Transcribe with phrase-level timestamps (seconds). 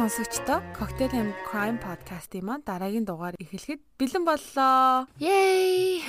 [0.00, 5.04] сонсогчдоо Cocktail and Crime podcast-ийн маань дараагийн дугаар эхлэхэд бэлэн боллоо.
[5.20, 6.00] Yay!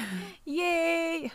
[0.47, 1.27] Yay!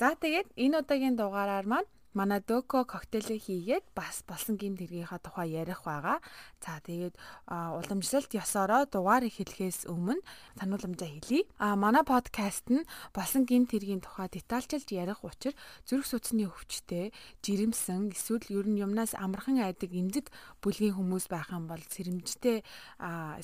[0.00, 1.88] За тэгээд энэ удаагийн дугаараар маань
[2.18, 6.18] манай дөко коктейлээ хийгээд бас болсон гим тэргийнхаа тухай ярих байгаа.
[6.58, 7.14] За тэгээд
[7.46, 10.18] уламжлалт ёсороо дугаар эхлэхээс өмнө
[10.58, 11.46] санууламжаа хэлье.
[11.62, 12.82] А манай подкаст нь
[13.14, 15.54] болсон гим тэргийн тухай детальчилж ярих учир
[15.86, 17.14] зүрх судасны өвчтэй,
[17.44, 22.66] жирэмсэн, эсвэл ер нь юмнаас амархан айдаг эмзэг бүлгийн хүмүүс байх юм бол сэрэмжтэй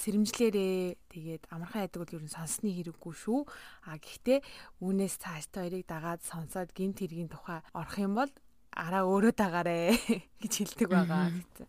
[0.02, 3.40] сэрэмжлэрээ тэгээд амархан айдаг бол ер нь сонсны хэрэггүй шүү.
[3.86, 4.42] А гэхдээ
[4.82, 8.30] үүнээс цааш та хоёрыг дагаад сонсоод гим тэргийн тухай орох юм бол
[8.74, 9.96] араа өөрөө дагаарэ
[10.42, 11.68] гэж хэлдэг байгаа гэсэн.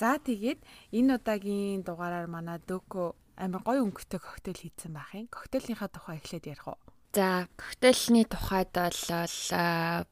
[0.00, 0.60] За тэгээд
[0.90, 5.30] энэ удаагийн дугаараар манай дөкө амар гоё өнгөтэй коктейл хийсэн байх юм.
[5.30, 6.80] Коктейлийнхаа тухай эхлээд ярих уу?
[7.14, 8.98] За, коктейльний тухайд бол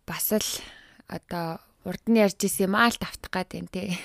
[0.07, 0.51] бас л
[1.11, 3.99] одоо урд нь ярьж исэн юм аа л давтах гад юм тий.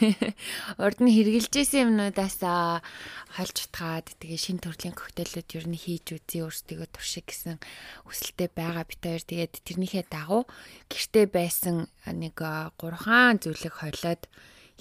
[0.81, 6.50] Урд нь хэрглэж исэн юмнуудаас хольж утгаад тэгээ шин төрлийн коктейлүүд ер нь хийж үзье
[6.50, 7.61] өөрсдөө туршиг гэсэн
[8.09, 10.50] хүсэлтэй байгаа бит хоёр тэгээд тэрнийхээ дагуу
[10.89, 14.25] гэртээ байсан нэг 3 хаан зүйлэг хойлоод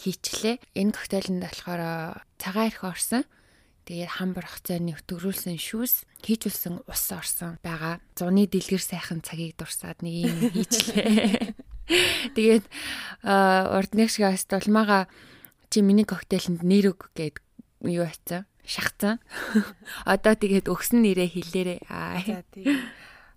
[0.00, 0.56] хийчлээ.
[0.76, 1.82] Энэ коктейлэнд болохоор
[2.40, 3.24] цагаан эрх орсон.
[3.86, 8.02] Тэгээд хам борхоцооны өтгөрүүлсэн шүүс хийжүүлсэн ус орсон байгаа.
[8.18, 11.54] Зуны дэлгэр сайхан цагийг дурсаад нэг юм хийчлээ.
[12.34, 12.66] Тэгээд
[13.22, 15.06] урд нэг шиг аст улмаага
[15.70, 17.38] чи миний коктейлэнд нэр өг гэд
[17.86, 19.22] юу хайцсан шахацсан.
[20.04, 21.80] Одоо тэгээд өгсөн нэрээ хэлээрээ.
[22.26, 22.82] За тийм.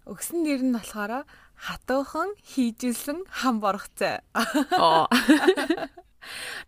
[0.09, 4.25] Өгсөн нэр нь болохоор хатуухан хийжилсэн хам боргоцой.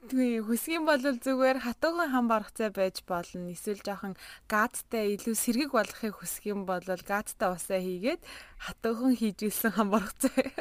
[0.10, 3.52] Тэгээ хүсгийн бол зүгээр хатуухан хам баргацай байж болно.
[3.52, 4.14] Эсвэл жоохон
[4.50, 8.22] газтай илүү сэргэг болгохыг хүсгийн бол газтай усаа хийгээд
[8.62, 10.54] хатуухан хийжүүлсэн хам баргацай.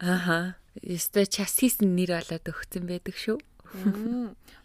[0.00, 0.56] Аха.
[0.80, 3.38] Ёстой час хийсэн нэр болоод өгсөн байдаг шүү.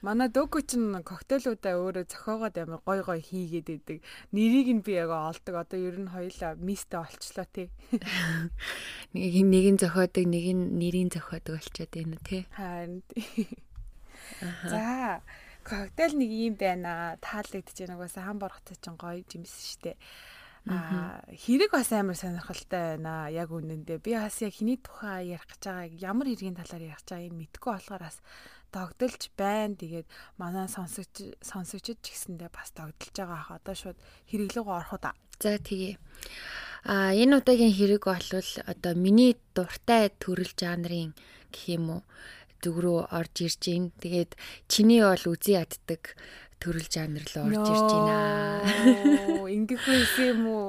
[0.03, 3.97] Манай дөөгөө чинь коктейлуудаа өөрөө зохиогоод амар гой гой хийгээд идэг.
[4.35, 5.55] Нэрийг нь би яг олдог.
[5.63, 7.71] Одоо ер нь хоёлаа мистэй олчлоо тий.
[9.15, 12.43] Нэг нэг нь зохиодог, нэг нь нэрийн зохиодог болчиход байна тий.
[12.51, 13.03] Харин.
[14.67, 15.23] За
[15.63, 17.15] коктейл нэг юм байна.
[17.23, 17.95] Таалагдж байна.
[17.95, 19.95] Угаасаа хам борхотой чинь гоё жимс штэ.
[20.67, 23.31] Аа хэрэг бас амар сонирхолтой байна.
[23.31, 27.09] Яг үнэндээ би бас яг хиний тухай ярих гэж байгааг ямар хэргийн талаар ярих гэж
[27.15, 28.17] байгааг мэдэхгүй болохоор бас
[28.75, 29.79] догдолж байна.
[29.79, 33.97] Тэгээд манай сонсогч сонсогчд ч гэсэндээ бас догдолж байгаа ах одоо шууд
[34.27, 35.15] хэрэглээгөө орох уу.
[35.39, 35.95] За тэгье.
[36.83, 38.29] А энэ удаагийн хэрэг бол
[38.67, 41.15] одоо миний дуртай төрөл жанрын
[41.51, 42.01] гэх юм уу
[42.61, 43.91] зүг рүү орж ирж байна.
[44.01, 44.31] Тэгээд
[44.67, 46.17] чиний бол үзий яддаг
[46.61, 48.17] төрөл жанр руу орж ирж байна.
[49.55, 50.67] Ингэх байсан юм уу?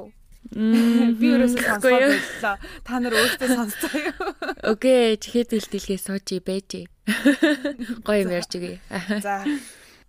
[0.49, 2.55] Би өөрөөсөө сонсоод байлаа.
[2.87, 4.29] Та нар өөртөө сонсцоо юу?
[4.71, 6.89] Окей, чихээ дэлтэлгээ сууж байж.
[8.07, 8.79] Гоё юм ярьж өгье.
[9.21, 9.45] За.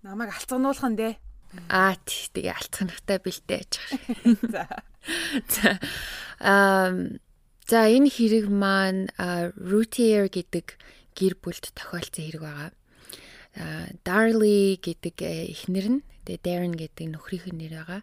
[0.00, 1.14] Намайг алцгануулах нь дээ.
[1.68, 3.72] Аа тэгээ алцганахтай бэлдээ аж.
[4.48, 4.64] За.
[5.50, 5.70] За.
[6.40, 7.20] Ам
[7.66, 9.10] за энэ хэрэг маань
[9.58, 10.78] Routier гэдэг
[11.18, 12.70] гэр бүлд тохиолдсон хэрэг байгаа.
[14.06, 18.02] Darly гэдэг э, эхнэр нь тэгээ Darren гэдэг нөхрийнх нь нэр байгаа.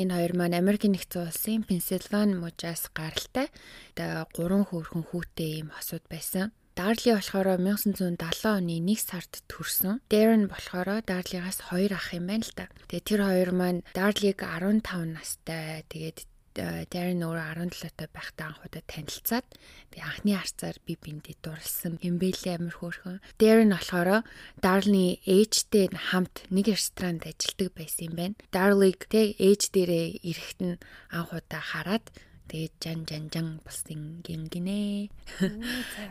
[0.00, 3.52] Энэ хоёр маань Америкийн нэгдсэн улсын Пенсильвани мужаас гаралтай.
[3.92, 6.56] Тэгээ гурван хөөрхөн хүүтэй ийм хосууд байсан.
[6.76, 8.20] Дарли болохоор 1970
[8.52, 10.04] оны 1 сард төрсөн.
[10.12, 12.68] Darren болохоор Дарлигаас 2 ах юм байна л да.
[12.92, 15.88] Тэгээ тэр хоёр маань Дарлиг 15 настай.
[15.88, 19.46] Тэгээд Darren өөрөө 17 та байхдаа анхудаа танилцаад
[19.92, 23.20] тэгээ анхны харцаар би биндээ дурлсан юм бэлээ амир хөөрхөн.
[23.36, 24.24] Darren болохоор
[24.64, 28.40] Darley ээжтэй хамт нэг ресторанд ажилладаг байсан юм байна.
[28.54, 30.80] Darley тэг ээж дээрээ ирэхэд нь
[31.12, 32.06] анхудаа хараад
[32.46, 35.10] Тэгээд жан жан жан болсон юм гинэ.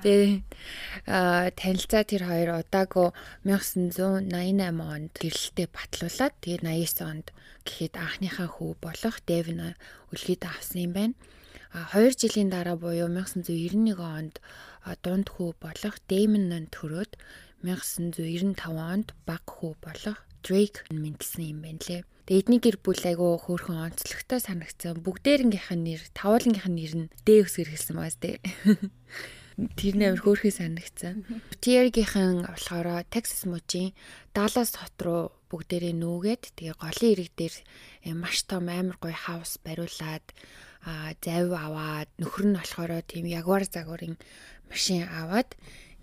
[0.03, 0.44] Тэгээд
[1.07, 3.16] а танилцаа тэр хоёр удаагүй
[3.47, 4.35] 1988
[4.83, 7.27] онд гэрэлтэй батлуулаад тэгээд 89 онд
[7.68, 9.75] гэхэд анхныхаа хүү болох Дэвин
[10.13, 11.16] үлгээд авсан юм байна.
[11.75, 14.39] А 2 жилийн дараа буюу 1991 онд
[15.04, 17.18] дунд хүү болох Дэймон төрөөд
[17.66, 22.01] 1995 онд баг хүү болох Дрейк мэндэлсэн юм байна лээ.
[22.30, 25.01] Тэгээ эдний гэр бүл айгу хөөрхөн онцлогтой санагдсан.
[25.01, 28.38] Бүгдээрнгийнх нь нэр, тавуулангийнх нь нэр нь Дэвс гэрхэлсэн байгаас тээ.
[29.56, 31.24] Тэр нээр хөөрхий санагдсан.
[31.63, 33.96] Тиергийнхэн болохоор Texas мужийн
[34.36, 37.56] Dallas хот руу бүгдээрээ нүүгээд тэгээ голын ирэг дээр
[38.04, 40.25] э, маш том амар гоё хаус бариулаад
[41.24, 44.19] завь аваад нөхөр нь болохоор тийм ягвар загварын
[44.69, 45.50] машин аваад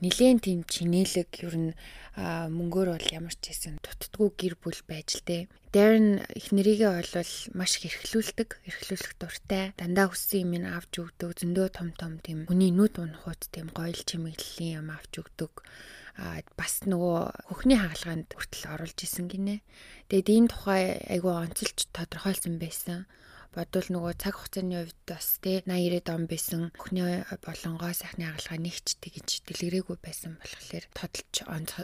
[0.03, 1.71] нилээн тийм чинэлэг ер нь
[2.19, 5.43] мөнгөөр бол ямар ч хэсэн дутдгүй гэр бүл байж л дээ.
[5.73, 9.73] Darren их нэрийгээ бол маш их эрхлүүлдэг, эрхлүүлэх дуртай.
[9.81, 13.97] Дандаа хүссэн юм ин авч өгдөг, зөндөө том том тийм хүний нүд унахуд тийм гоёл
[13.97, 15.65] чимэглэлийн юм авч өгдөг.
[16.13, 19.65] а бас нөгөө хөхний хагалгаанд хүртэл оруулж исэн гинэ.
[20.13, 23.09] Тэгээд энэ тухай айгүй онцолж тодорхойлсон байсан
[23.53, 28.59] бодвол нөгөө цаг хугацааны хувьд бас тий 80 90 он байсан өхний болонгоо сайхны хагалгаа
[28.65, 31.35] нэгч тэгж дэлгэрээгүй байсан болохоор тодолж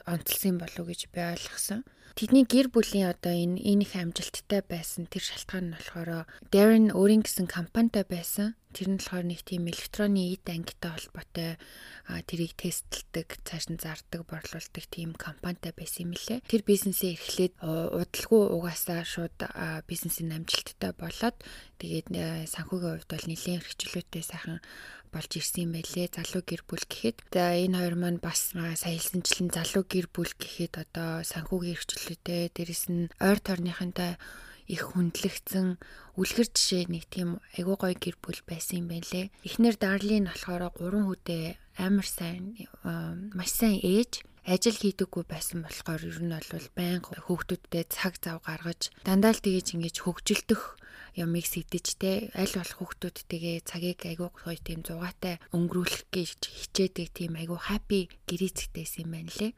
[0.09, 1.85] онцлсан болов уу гэж би ойлгосон.
[2.15, 7.27] Тэдний гэр бүлийн одоо энэ энэ их амжилттай байсан тэр шалтгаан нь болохоор Darren өөрийн
[7.27, 8.57] гэсэн компанитай байсан.
[8.77, 11.57] Тэр нь болохоор нэг тийм электронны эд ангитай холбоотой
[12.29, 16.45] тэрийг тестэлдэг, цааш нь зардаг, борлуулдаг тийм компанитай байсан юм лээ.
[16.45, 19.37] Тэр бизнесээ эрхлээд удалгүй угаасаа шууд
[19.89, 21.37] бизнесийн амжилттай болоод
[21.81, 22.13] тэгээд
[22.49, 24.61] санхүүгийн хувьд бол нэлээд хэрэгчлөөтэй сайхан
[25.09, 26.13] болж ирсэн юм байлээ.
[26.13, 31.25] Залуу гэр бүл гэхэд энэ хоёр маань бас сая хэлсэнчлэн залуу гэр бүл гэхэд одоо
[31.25, 34.15] санхүүгийн хэрэгчлөөтэй дээрэс нь ойр тойрныхантай
[34.71, 35.81] их хүндлэгдсэн
[36.21, 39.33] үлгэр жишээ нэг тийм айгуу гой гэр бүл байсан юм байлээ.
[39.43, 42.55] Эхнэр Дарлин болохоор гурван хүүтэй амар сайн
[43.35, 48.93] маш сайн ээж ажил хийдэггүй байсан болохоор ер нь бол байнга хүүхдүүдтэй цаг зав гаргаж
[49.03, 50.77] дандаа л тэгэж ингэж хөгжилдөх
[51.19, 57.33] ямыг сэтэж те аль болох хүүхдүүдтэйгээ цагийг айгүй гоё тийм зугаатай өнгөрүүлэх гэж хичээдэг тийм
[57.35, 59.53] айгүй хаппи гэрээцэгтэйсэн юм байна лээ.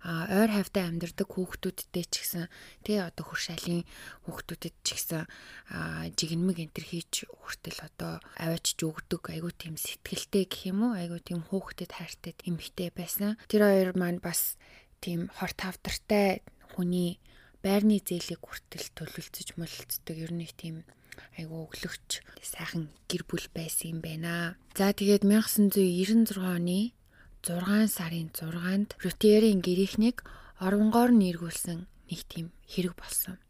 [0.00, 2.44] А ойр хавтаа амьдардаг хүүхдүүдтэй ч гэсэн
[2.88, 3.84] тий одоо хуршаалын
[4.24, 5.28] хүүхдүүдэд ч гэсэн
[6.16, 10.96] жигнэмэг энтер хийж хүртэл одоо аваачж өгдөг айгуу тийм сэтгэлтэй гэх юм уу?
[10.96, 13.36] Айгуу тийм хүүхдэд хайртай эмхтэй байсан.
[13.44, 14.56] Тэр хоёр маань бас
[15.04, 16.40] тийм хорт тавдартай
[16.72, 17.20] хүний
[17.64, 20.82] байрны зээлийг хүртэл төлөвлөж мөлцдөг ер нь их тийм
[21.36, 24.56] айгуу өглөгч сайхан гэр бүл байсан юм байна.
[24.76, 26.92] За тэгээд 1996 оны
[27.44, 30.24] 6 сарын 6-нд Рутиерийн гэрийнхнийг
[30.60, 33.40] оронгоор нэргүүлсэн нэг тийм хэрэг болсон.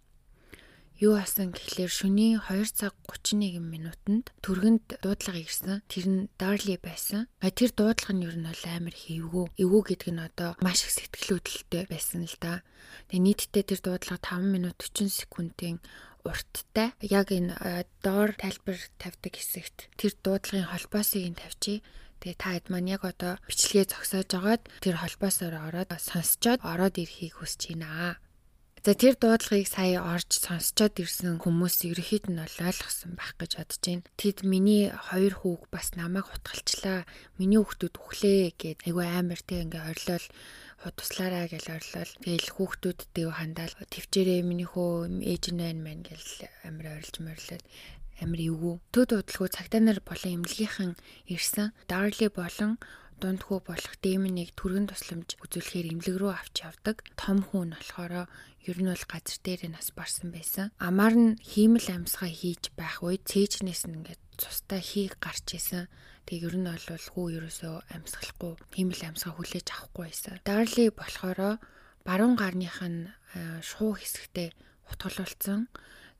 [1.00, 5.80] Юу асан гэхлээр шөнийн 2 цаг 31 минутанд түргэнд дуудлага ирсэн.
[5.88, 7.24] Тэр нь Дарли байсан.
[7.40, 9.46] А тэр дуудлага нь ер нь бол амар хэвгүй.
[9.56, 12.60] Эвгүй гэдэг нь одоо маш их сэтгэл хөдлөлттэй байсан л да.
[13.08, 15.80] Тэгээ нийтдээ тэр дуудлага 5 минут 40 секундын
[16.20, 17.56] урттай яг энэ
[18.04, 21.80] доор тайлбар тавьдаг хэсэгт тэр дуудлагын холбоосыг нь тавьчих
[22.20, 27.40] Тэгээ та хэд маань яг одоо бичлэгээ зогсоож агаад тэр холбоосоор ороод сонсчоод ороод ирэхийг
[27.40, 28.20] хүсэж байна.
[28.80, 34.08] За тэр дуудлагыг сая орж сонсчоод ирсэн хүмүүс ерөөхдөө нь ойлгосон байх гэж бодож байна.
[34.16, 37.04] Тэд миний хоёр хүүг бас намайг хутгалчлаа.
[37.36, 40.26] Миний хүүхдүүд өглөө гэд айгүй амар тэг ингээ орлол
[40.96, 42.12] туслаараа гэж орлол.
[42.24, 47.64] Тэгэл хүүхдүүдтэй хандаал төвчээрээ миний хөө ээж нь байна мэн гэл амар орилж морлоод
[48.24, 48.74] амир эвгүй.
[48.96, 50.96] Төд удалгүй цагтаа нар болон эмнэлгийнхэн
[51.28, 51.76] ирсэн.
[51.84, 52.80] Дарли болон
[53.20, 57.04] дундхүү болох дэмэнийг түргэн тусламж үзүүлэхээр эмнэлэг рүү авч явдаг.
[57.20, 58.26] Том хүн болохоор
[58.66, 60.72] ер нь бол газар дээр нас барсан байсан.
[60.80, 65.92] Амар нь хиймэл амьсгаа хийж байх үед цээжнээс нь ингээд цустай хийг гарч исэн.
[66.24, 70.40] Тэг ер нь бол хүү ерөөсөө амьсгалахгүй хиймэл амьсгаа хүлээж авахгүй байсан.
[70.44, 71.60] Дарли болохоор
[72.04, 73.12] баруун гарных нь
[73.60, 74.48] шуу хэсэгтээ
[74.88, 75.68] утгалуулсан.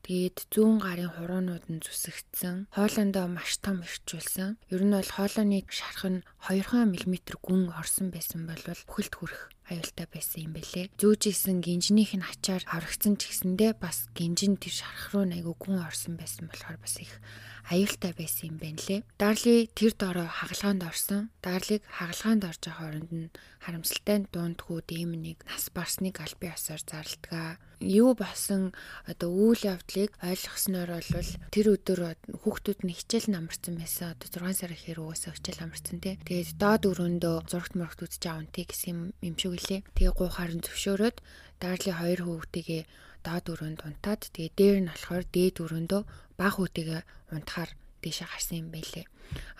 [0.04, 2.72] Тэгээд зүүн гарын хуруунууд нь зүсэгдсэн.
[2.72, 4.56] Хоолондоо маш том ирчүүлсэн.
[4.72, 7.14] Ер нь бол хоолойны шарх нь 2 мм
[7.44, 10.90] гүн орсон байсан бол бүхэлд хүрэх аюултай байсан юм бэлээ.
[10.98, 16.18] Зүүжсэн гинжнийх нь ачаар харагдсан ч гэсэндээ бас гинжин тэр шарх руу айгу гүн орсон
[16.18, 17.12] байсан болохоор бас их
[17.68, 19.04] аюултай байсан юм байна лээ.
[19.20, 21.30] Дарли тэр дороо хагалгаанд орсон.
[21.44, 26.80] Дарлиг хагалгаанд орж байгаа хооронд нь харамсалтай дунд хүү дэмнийг нас барсныг аль бие осоор
[26.80, 27.60] зарладаг.
[27.80, 28.72] Юу болсон
[29.04, 32.00] одоо үйл явдлыг ойлгосноор бол тэр өдөр
[32.44, 34.16] хүүхдүүд нь хичээл намарсан байсан.
[34.16, 36.16] Одоо 6 сар ихээр угаасаа хичээл намарсан тий.
[36.24, 39.80] Тэгээд доод өрөөндөө зурагт мөрөгт үзэж аавнтыг гэсэн юм шиг үлээ.
[39.96, 41.16] Тэгээ гуйхаар нь зөвшөөрөөд
[41.60, 42.82] Дарли хоёр хүүхдийгээ
[43.26, 46.02] доод өрөөнд унтаад тэгээ дээр нь болохоор дээд өрөөндөө
[46.38, 47.02] баг хүүтэйгээ
[47.34, 47.70] унтахаар
[48.02, 49.06] дэше гарсан юм байлээ.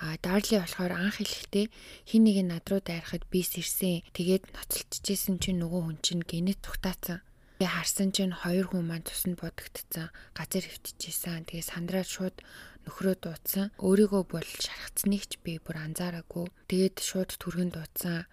[0.02, 1.67] А Дарли болохоор анх хэлэхдээ
[2.09, 4.02] хин нэг нь над руу дайрахад би сэрсэн.
[4.17, 7.21] Тэгээд ноцолтчихсэн чинь нөгөө хүн чинь гинэт тухтаацсан.
[7.61, 10.09] Тэгээ харсан чинь хоёр хүн маань тусанд бодогдсон.
[10.33, 11.45] Газар хөвтчихсэн.
[11.45, 12.37] Тэгээ сандраад шууд
[12.88, 13.67] нөхрөө дуудсан.
[13.76, 16.49] Өөрийгөө бол шархацныг ч би бүр анзаараагүй.
[16.73, 18.25] Тэгээд шууд түргэн дуудсан.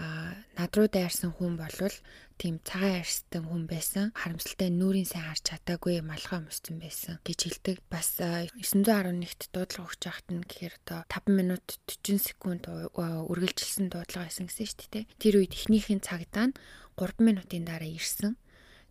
[0.00, 1.92] Над руу дайрсан хүн болвол
[2.40, 4.12] тийм цагаан арьстай хүн байсан.
[4.16, 7.76] Харамсалтай нүрийн сайн харж чадаагүй малгай өмссөн байсан гэж хэлдэг.
[7.92, 12.64] Бас 911-т дуудлага өгч яхад нь гэхээр одоо 5 минут 40 секунд
[12.96, 15.04] үргэлжилсэн дуудлага байсан гэсэн шүү дээ.
[15.20, 16.56] Тэр үед эхнийхэн цагдаа нь
[16.96, 18.40] 3 минутын дараа ирсэн.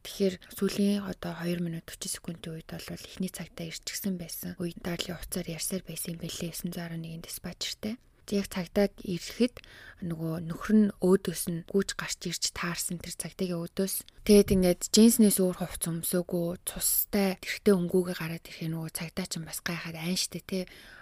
[0.06, 4.56] Тэгэхээр сүүлийн одоо 2 минут 40 секундын үед бол эхний цагтаа ирчихсэн байсан.
[4.56, 8.00] Үед дарли уцаар ярьсаар байсан юм бэлээ 911-ийн диспатчертэй.
[8.36, 9.56] Яг цагдаа ирэхэд
[10.00, 15.38] нөгөө нөхөр нь өөдөөс нь гүйж гарч ирж таарсан тэр цагдаагийн өөдөөс тэгээд ингээд джинснээс
[15.44, 20.40] өөр хувц өмсөөгүй цустай тэрхтээ өнгүүгээ гараад ирэхээ нөгөө цагдаа ч бас гайхаад айн штэ
[20.48, 20.60] те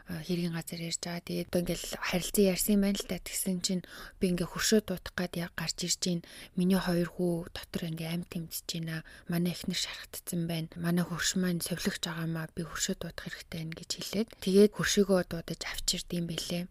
[0.07, 1.27] хэргийн газар ярьж байгаа.
[1.27, 3.19] Тэгээд одоо ингээл харилцан ярьсан юм байна л та.
[3.19, 3.84] Тэгсэн чинь
[4.19, 6.22] би ингээ хөршөө дутах гад яг гарч ирж гин.
[6.55, 9.03] Миний хоёр хүү дотор ингээ амт тэмдэж байна.
[9.27, 10.72] Манай эхнэр шархтцсан байна.
[10.79, 15.62] Манай хөрш маань совлогч байгаамаа би хөршөө дутах хэрэгтэй байна гэж хэлээд тэгээд хөршөөгөө дуудаж
[15.67, 16.63] авчирд юм бэлээ.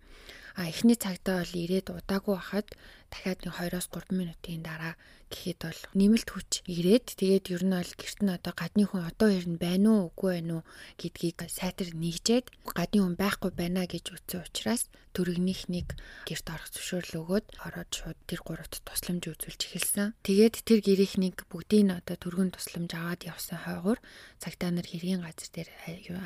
[0.56, 2.68] А эхний цагтаа бол ирээд удаагүй хахад
[3.12, 4.96] дахиад нэг 2-оос 3 минутын дараа
[5.28, 9.28] гэхэд бол нэмэлт хүч ирээд тэгээд ер нь бол гэрт нь одоо гадны хүн одоо
[9.28, 14.16] ер нь байна уу үгүй байна уу гэдгийг сайтар нэгжээд гадны хүн байхгүй байна гэж
[14.16, 15.92] үтсэн учраас төрөгнийх нэг
[16.24, 20.14] гэрт орох зөвшөөрөл өгөөд ороод шууд тэр гуравт тусламж үзүүлж эхэлсэн.
[20.24, 23.98] Тэгээд тэр гэрийнхнийг бүгдийг нь одоо төргөн тусламж аваад явсан хойгоор
[24.38, 25.68] цагтаа нар хэргийн газар дээр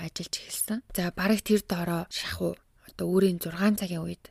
[0.06, 0.78] ажиллаж эхэлсэн.
[0.94, 2.58] За бараг тэр доороо шахуу
[2.90, 4.24] одоо өөрийн 6 цагийн үед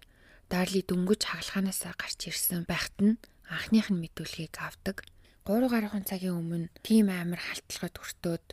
[0.52, 5.08] Дарли дөнгөж хагалгаанаас гарч ирсэн байхад нь анхных нь мэдүүлгийг авдаг.
[5.48, 8.46] 3 гаруй цагийн өмнө тийм амар халтлагад өртөөд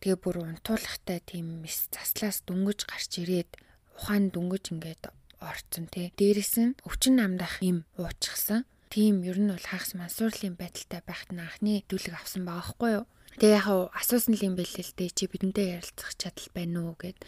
[0.00, 3.50] тэгээ бүр унтуулахтай тийм мис заслаас дөнгөж гарч ирээд
[3.98, 6.12] ухаан дөнгөж ингээд орцсон тий.
[6.18, 8.64] Дээрэс нь өвчин намдах им уучсан.
[8.90, 13.06] Тийм ер нь бол хагас мансуурлын байдалтай байхад нь анхны дүүлэг авсан байгаа хгүй юу.
[13.38, 17.18] Тэгээ яг асуусан л юм бэлээ л дээ чи бидэнтэй ярилцах чадал байна уу гэд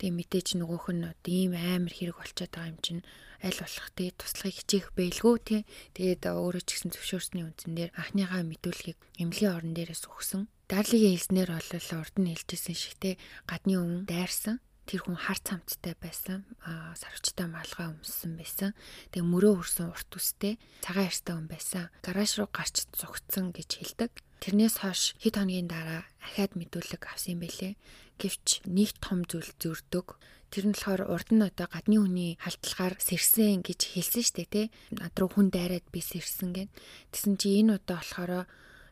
[0.00, 3.02] Тэгээ мэдээж нөгөөх нь ийм амар хэрэг болчиход байгаа юм чинь
[3.44, 5.60] аль болох тий туслахыг хичээх байлгүй тий.
[5.92, 10.48] Тэгээд өөрөө ч гэсэн зөвшөөрсний үндсэн дээр анхныхаа мэдүүлгийг эмнэлгийн орон дээрээс өгсөн.
[10.72, 11.68] Дарлигийн хэлснээр бол
[12.00, 13.14] урд нь хэлжсэн шиг тий
[13.44, 16.42] гадны өмнө дайрсан тэр хүн хар цамцтай байсан
[16.98, 18.74] сарвчтай малгай өмссөн байсан
[19.14, 24.10] тэгээ мөрөө хүрсэн урт үстэй цагаан ярьстай хүн байсан гараж руу гарч зугтсан гэж хэлдэг
[24.42, 27.78] тэрнээс хойш хэд хоногийн дараа ахаад мэдүүлэг авсан юм бэлээ
[28.20, 30.20] Гэвч нэг том зүйл зөрдөг.
[30.52, 34.66] Тэр нь болохоор урд нь одоо гадны хүний халтлагаар сэрсэн гэж хэлсэн штэ тий.
[34.92, 36.68] Над руу хүн дайраад би сэрсэн гэн.
[37.16, 38.44] Тэсэн чи энэ удаа болохоор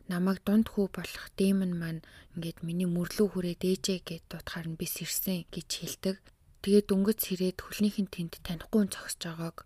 [0.09, 2.01] намайг дунд хүү болох дэмэн маань
[2.33, 6.17] ингээд миний мөрлөө хүрээ дээжээ гэд дутахаар нь би сэрсэн гэж хэлдэг.
[6.65, 9.57] Тэгээд дөнгөж сэрээд хөлнийхэн тэнд танихгүй зогсож байгааг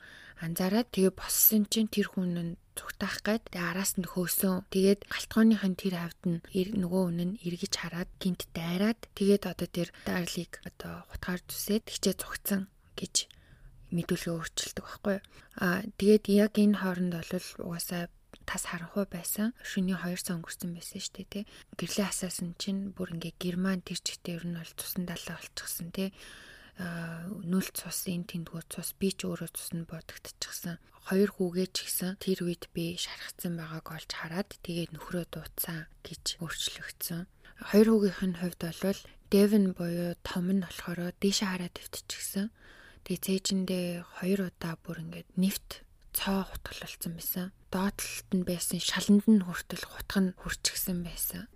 [0.41, 4.65] анзаараад тэгээ боссон чинь тэр хүн нь зүгтаах гээд тэгээ араас нь хөөсөн.
[4.73, 6.39] Тэгээд галтгооныхын тэр хавьд нь
[6.81, 12.15] нөгөө үнэн нь эргэж хараад гинт дайраад тэгээд одоо тэр дарлыг одоо хутгаар зүсээд хичээ
[12.17, 12.61] зүгцэн
[12.97, 13.15] гэж
[13.93, 15.17] мэдүүлгээ өөрчилдөг байхгүй.
[15.61, 18.09] Аа тэгээд яг энэ хооронд бол угаасаа
[18.49, 19.53] тас харанхуй байсан.
[19.61, 21.43] Шөнийн 2 цаг өнгөрсөн байсан шүү дээ, тий.
[21.77, 26.09] Гэрлээ асаасан чинь бүр ингээ герман тэр чигтээ ер нь бол тусан далаа болчихсон, тий
[26.79, 30.81] нүл цус энэ тэндгүү цус би ч өөрөө цус нь бодогдчихсан.
[31.03, 36.39] Хоёр хүүгээ ч гэсэн тэр үед би шархацсан байгааг олж хараад тэгээд нөхрөө дуудсан гэж
[36.41, 37.27] өөрчлөгдсөн.
[37.69, 42.47] Хоёр хүүгийнх нь хувьд бол Devin буюу том нь болохоор дээшээ хараад өвтчихсэн.
[43.03, 43.87] Тэгээ цээжиндээ
[44.23, 45.82] хоёр удаа бүр ингээд нефт
[46.13, 47.45] цоо хутгалсан байсан.
[47.73, 51.49] Доотлолт нь байсан шаланд нь хүртэл хутг нь хүрчихсэн байсан.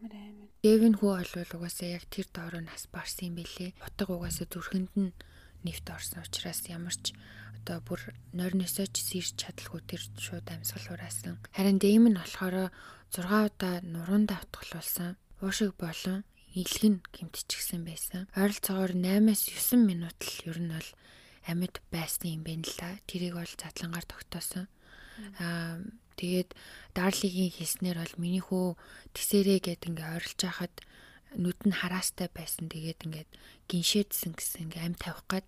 [0.66, 3.78] Дэвин хүү олвол угаасаа яг тэр доороо нас барсан юм бэлээ.
[3.86, 5.14] Утга угаасаа зүрхэнд нь
[5.62, 7.14] нэвт орсон учраас ямар ч
[7.62, 8.02] одоо бүр
[8.34, 11.38] нойрносоо ч сэрч чадалгүй тэр шууд амьсгалуурасан.
[11.54, 12.74] Харин дэм нь болохоор
[13.14, 15.20] 6 удаа нуруундаа утгалуулсан.
[15.44, 16.26] Уушиг болон
[16.58, 18.26] илгэн гимтчихсэн байсан.
[18.34, 20.90] Ойролцоогоор 8-9 минут л ер нь бол
[21.48, 23.00] амьд байсан юм байна л да.
[23.10, 24.68] Тэрийг бол задлангаар тогтоосон.
[25.42, 25.82] Аа
[26.18, 26.58] Тэгээд
[26.98, 28.74] Дарлигийн хийснээр бол миний хүү
[29.14, 30.74] тэсэрээ гэд ингээ ойрлж хахад
[31.38, 32.66] нүд нь хараастай байсан.
[32.74, 33.30] Тэгээд ингээд
[33.70, 35.46] гиншээдсэн гэсэн ингээ амь тавих гад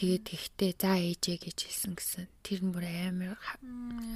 [0.00, 2.24] тэгээд тэгтээ за ээжээ гэж хэлсэн гэсэн.
[2.40, 3.36] Тэр нь бүр амар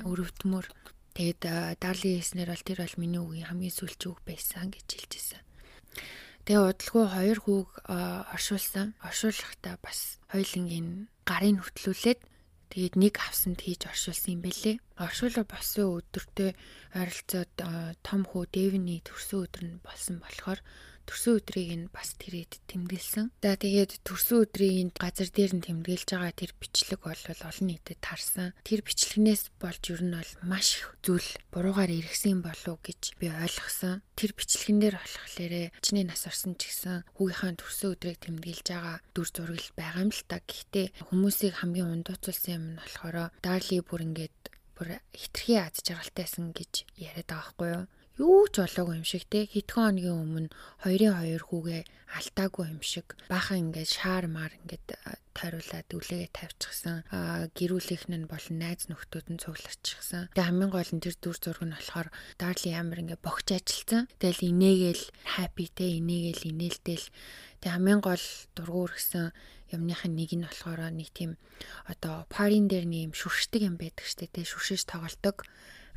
[0.09, 0.67] өрөвдмөр.
[1.13, 1.41] Тэгээд
[1.77, 5.45] Дарли хийснээр бол тэр бол миний үгийн хамгийн сүүлч үг байсан гэж хэлжсэн.
[6.49, 7.69] Тэгээ удалгүй хоёр хүүг
[8.33, 8.97] оршуулсан.
[9.05, 12.21] Оршуулахдаа бас хоёлынгийн гарын хөтлүүлээд
[12.71, 14.79] Тэгээд нэг авсанд хийж оршуулсан юм бэлээ.
[14.95, 16.51] Оршуулга болсон өдөртөө
[16.95, 17.51] ойролцоод
[18.07, 20.63] том хүү Дэвний төрсөн өдөр нь болсон болохоор
[21.11, 23.35] төрсөн өдрийг нь бас тэрэд тэмдэглэсэн.
[23.43, 28.55] За тэгээд төрсөн өдрийн газар дээр нь тэмдэглэж байгаа тэр бичлэг бол олон нийтэд тарсан.
[28.62, 34.07] Тэр бичлэгнээс болж ер нь бол маш их зүйл буруугаар иргсэн болов гэж би ойлгосон.
[34.14, 39.29] Тэр бичлэгэн дээр болохоор чиний нас орсон ч гэсэн хүүгийнхаа төрсөн өдрийг тэмдэглэж байгаа дүр
[39.35, 40.38] зураг байгаа юм л та.
[40.38, 44.38] Гэхдээ хүмүүсийг хамгийн ундууцуулсан юм нь болохоор Дарли бүр ингээд
[44.79, 47.85] бүр хитрхи аз жаргалтайсан гэж яриад байгаа байхгүй юу?
[48.21, 49.49] Юу ч болоогүй юм шиг те.
[49.49, 50.49] Хэдхэн хоногийн өмнө
[50.85, 51.83] хоёрын хоёр хүүгээ
[52.21, 53.17] алтаагүй юм шиг.
[53.33, 54.87] Баахан ингээд шаар маар ингээд
[55.33, 56.97] тойруулаад үлээгээ тавьчихсан.
[57.57, 60.29] Гэрүүлийнх нь болон найз нөхдүүд нь цугларчихсан.
[60.37, 64.11] Тэгээ хамгийн гол нь тэр дүр зураг нь болохоор Дарли амар ингээд богч ажилтсан.
[64.21, 65.05] Тэгэл инээгээл
[65.39, 67.07] хаппи те инээгээл инээлтэл.
[67.65, 69.33] Тэгээ хамгийн гол дургуур гэсэн
[69.71, 71.39] юмныхын нэг нь болохоор нэг тийм
[71.87, 75.47] одоо парин дээр нэг юм шүршдэг юм байдаг штэ тий шүршиж тоглодог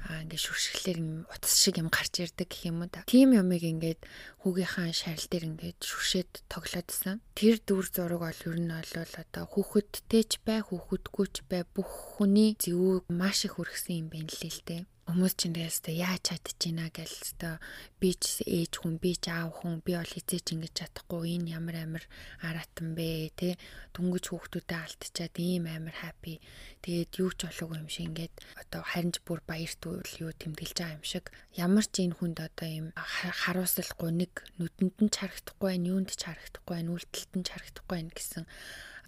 [0.08, 1.00] аа ингээд шүршгэлээр
[1.32, 3.08] утас шиг юм гарч ирдэг гэх юм уу та.
[3.08, 4.02] Тим юмыг ингээд
[4.44, 7.24] хүүгийнхаа шарил дээр ингээд шүршээд тоглоодсан.
[7.38, 12.20] Тэр дүр зураг бол ер нь бол одоо хүүхэдтэй ч бай, хүүхэдгүй ч бай бүх
[12.20, 16.22] хүний зөв маш их хүргэсэн юм байна лээ л дээ хүмүүс чинь тэгээс тэ яаж
[16.32, 17.60] чадчихна гэл тэ
[18.00, 21.76] би ч ээж хүн би ч аав хүн би бол эзэж ингэж чадахгүй энэ ямар
[21.84, 22.04] амар
[22.40, 23.60] аратан бэ тэ
[23.92, 26.40] дүнгэж хүүхдүүдэд алдчихад ийм амар хаппи
[26.88, 31.04] тэгээд юу ч болоогүй юм шиг ингээд одоо харинч бүр баяртуул юу тэмдэглэж байгаа юм
[31.04, 31.26] шиг.
[31.52, 36.22] Ямар ч энэ хүнд одоо ийм харуулсалгүй нэг нүдэнд нь ч харагдахгүй байх юунд ч
[36.24, 38.44] харагдахгүй байх үйлдэлт нь ч харагдахгүй байх гэсэн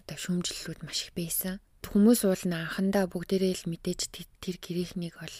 [0.04, 1.56] одоо шүмжлэлүүд маш их байсан
[1.92, 4.00] хүмүүс уулна анхандаа бүгдээрээ л мэдээж
[4.42, 5.36] тэр гэрээхнийг бол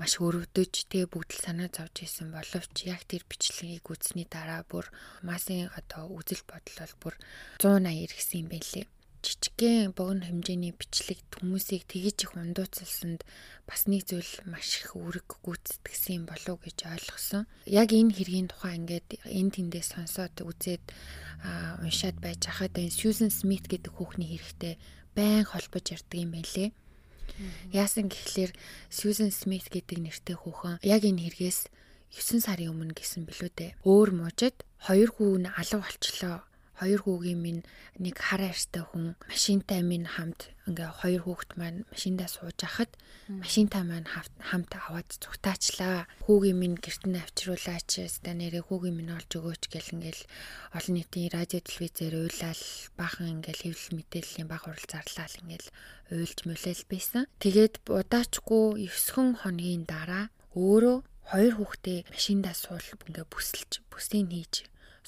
[0.00, 4.86] маш өрөвдөж тэгээ бүгд л санаа зовж исэн боловч яг тэр бичлэгийг үзсний дараа бүр
[5.24, 7.14] масын одоо үзэл бодол бол бүр
[7.62, 8.86] 180 иргэсэн юм байлээ
[9.18, 13.26] жижигхэн богино хэмжээний бичлэг хүмүүсийг тэгэж их ундууцалсанд
[13.66, 17.50] бас нэг зүйл маш их үүрэг гүйцэтгсэн юм болов гэж ойлгосон.
[17.66, 20.84] Яг энэ хэргийн тухай ингээд энэ тэндээ сонсоод үзээд
[21.82, 24.78] уншаад байж хахад энэ Сьюзен Смит гэдэг хүүхний хэрэгтэй
[25.18, 26.70] байн холбож ярьдаг юм байлээ.
[27.74, 28.54] Яасан гэхлээр
[28.86, 31.60] Сьюзен Смит гэдэг нэртэй хүүхэн яг энэ хэрэгээс
[32.14, 33.76] 9 сарын өмнө гисэн билүү дээ.
[33.82, 34.56] Өөр мужид
[34.86, 36.46] хоёр хүү нь алав болчлоо
[36.78, 37.62] хоёр хүүгийн минь
[37.98, 42.92] нэг хар арьстай хүн машинтай минь хамт ингээ хоёр хүүхэд маань машиндаа сууж ахад
[43.28, 44.08] машинтай маань
[44.48, 46.06] хамт аваад зүгтаачлаа.
[46.24, 50.22] Хүүгийн минь гэрт нь авчруулаач ста нэрээ хүүгийн минь олж өгөөч гэл ингээл
[50.76, 52.62] олон нийтийн радио телевизээр уйлал
[53.00, 55.68] баахан ингээл хэвлэл мэдээллийн баг хурал зарлал ингээл
[56.14, 57.22] уйлж мөлөл байсан.
[57.42, 60.98] Тэгээд удаачгүй 9 хоногийн дараа өөрөө
[61.32, 64.54] хоёр хүүхдээ машиндаа суул ингээ бүсэлж бүсийг хийж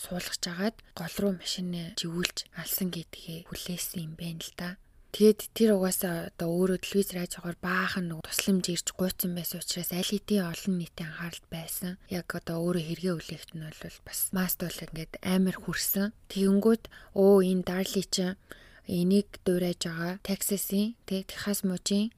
[0.00, 4.68] суулгаж агаад гол руу машинаа живүүлж алсан гэдгээ хүлээсэн юм байна л да.
[5.10, 10.06] Тэгээд тэр угаасаа одоо өөрөө телевиз радиогоор баахан нэг тусламж ирж гуйцсан байсан учраас аль
[10.06, 11.98] хэдийн олон нийтийн анхаарал байсан.
[12.06, 16.14] Яг одоо өөрөө хэрэгээ үлэхт нь бол бас мастол ингээд амар хүрсэн.
[16.30, 16.84] Тэгэнгүүт
[17.18, 18.38] оо энэ Дарли чинь
[18.86, 22.14] энийг дуурайж байгаа Texas-ийн тэг Техас мужийн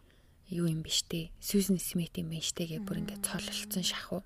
[0.53, 1.33] юу юм биш дээ.
[1.41, 4.21] Сьюзен Смит юм байна штэ гэж бүр ингээд цололцсон шахуу.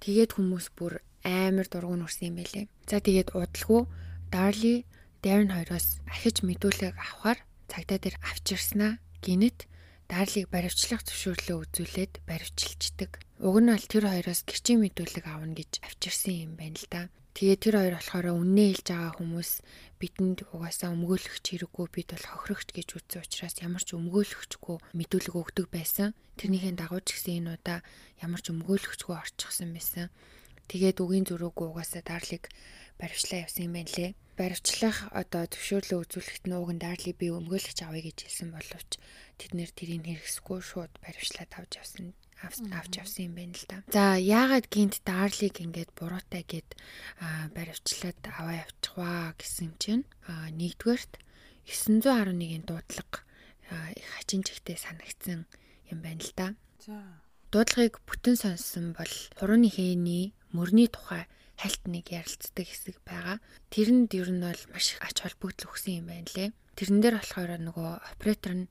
[0.00, 2.70] Тэгээд хүмүүс бүр амар дургуун үрсэн юм байлээ.
[2.86, 3.82] За тэгээд удалгүй
[4.30, 4.86] Дарли
[5.26, 9.66] Дарн хоёроос ахиж мэдүүлэг авахар цагдаа дээр авчирснаа гинэт
[10.06, 13.18] Дарлиг баривчлах зөвшөөрлөө үзүүлээд баривчилчдаг.
[13.42, 17.02] Уг нь бол тэр хоёроос гэрчийн мэдүүлэг авна гэж авчирсан юм байна л да.
[17.34, 19.50] Тэгээ тэр хоёр болохоор үннээ хэлж байгаа хүмүүс
[20.00, 25.66] бидэнд угаасаа өмгөөлөгч хэрэггүй бид бол хохирогч гэж үзсэн учраас ямар ч өмгөөлөгчгүй мэдүүлэг өгдөг
[25.68, 26.16] байсан.
[26.38, 27.78] Тэрнийхээ дагуу ч гэсэн энэ удаа
[28.24, 30.08] ямар ч өмгөөлөгчгүй орчихсон байсан.
[30.70, 32.50] Тэгээд үгийн зөрүүгүй угаасаа Дарлиг
[32.98, 34.12] баривчлаа явсан юм байна лээ.
[34.36, 38.90] Баривчлах одоо зөвшөөрлөө үзүүлэхэд нууган Дарли би өмгөөлөгч авъя гэж хэлсэн боловч
[39.40, 42.12] тэд нэр тэрийг хэрэгсэхгүй шууд баривчлаад авч явсан
[42.44, 43.76] авч явсан юм байна л да.
[43.88, 46.68] За яагаад гинт Дарлиг ингээд буруутай гэд
[47.56, 51.12] баривчлаад аваа явчихваа гэсэн чинь нэгдүгээрт
[51.64, 53.24] 911-ийн дуудлага
[53.96, 55.48] их хачин чигтээ санагдсан
[55.88, 56.46] юм байна л да.
[56.84, 56.96] За
[57.56, 59.08] дуудлагыг бүтэн сонссон бол
[59.40, 61.24] хурууны хээний мөрний тухай
[61.56, 63.40] хальт нэг ярилцдаг хэсэг байгаа.
[63.72, 66.52] Тэрэнд ер нь бол маш их ач холбогдол өгсөн юм байна лээ.
[66.76, 68.68] Тэрэн дээр болохоор нөгөө оператор нь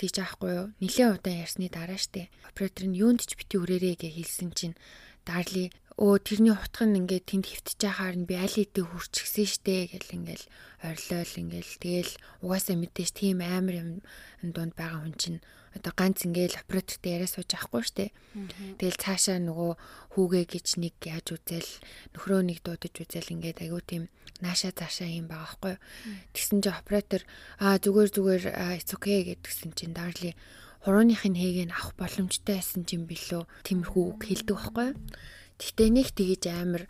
[0.00, 0.66] тийж аахгүй юу?
[0.80, 2.32] Нилээ удаан ярьсны дараа штэ.
[2.48, 4.76] Оператор нь юунд ч бити үрээрээ гэж хэлсэн чинь
[5.28, 5.68] Дарли
[6.00, 10.16] өө тэрний хутг нь ингээд тэнд хөвтөж байхаар нь би аль хэдийн хурцгсэн штэ гэл
[10.16, 10.46] ингээл
[10.88, 13.90] орилол ингээл тэгэл угаасаа мэдээж тийм амар юм
[14.40, 15.38] дунд байгаа хүн чинь
[15.76, 18.04] одоо ганц ингээл оператортэй яриа сууж авахгүй штэ.
[18.80, 19.72] Тэгэл цаашаа нөгөө
[20.16, 21.70] хүүгээ гэж нэг яаж үзэл
[22.16, 24.08] нөхрөө нэг дуудаж үзэл ингээд айгуу тийм
[24.40, 25.74] нааша цаашаа юм байгаа байхгүй.
[26.32, 27.22] Тэгсэн чинь оператор
[27.60, 28.44] аа зүгээр зүгээр
[28.80, 30.32] it's okay гэдгсэн чинь дарли
[30.84, 34.88] хурууныхын хэгийг авах боломжтой байсан юм билүү тиймэрхүү үг хэлдэг байхгүй.
[35.60, 36.84] Гэхдээ нэг тгийж амар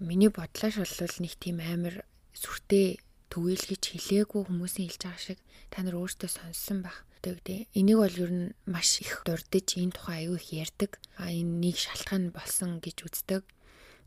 [0.00, 2.04] миний бодлоош бол нэг тийм амар
[2.36, 3.00] сүртэй
[3.32, 5.38] түгээл гэж хэлээгүй хүмүүсийн хэлж байгаа шиг
[5.72, 7.70] та нар өөртөө сонссон байх гэдэг.
[7.78, 10.98] Энийг бол ер нь маш их дурдж энэ тухай аягүй их ярьдаг.
[11.16, 13.42] А энэ нэг шалтгаан болсон гэж үздэг.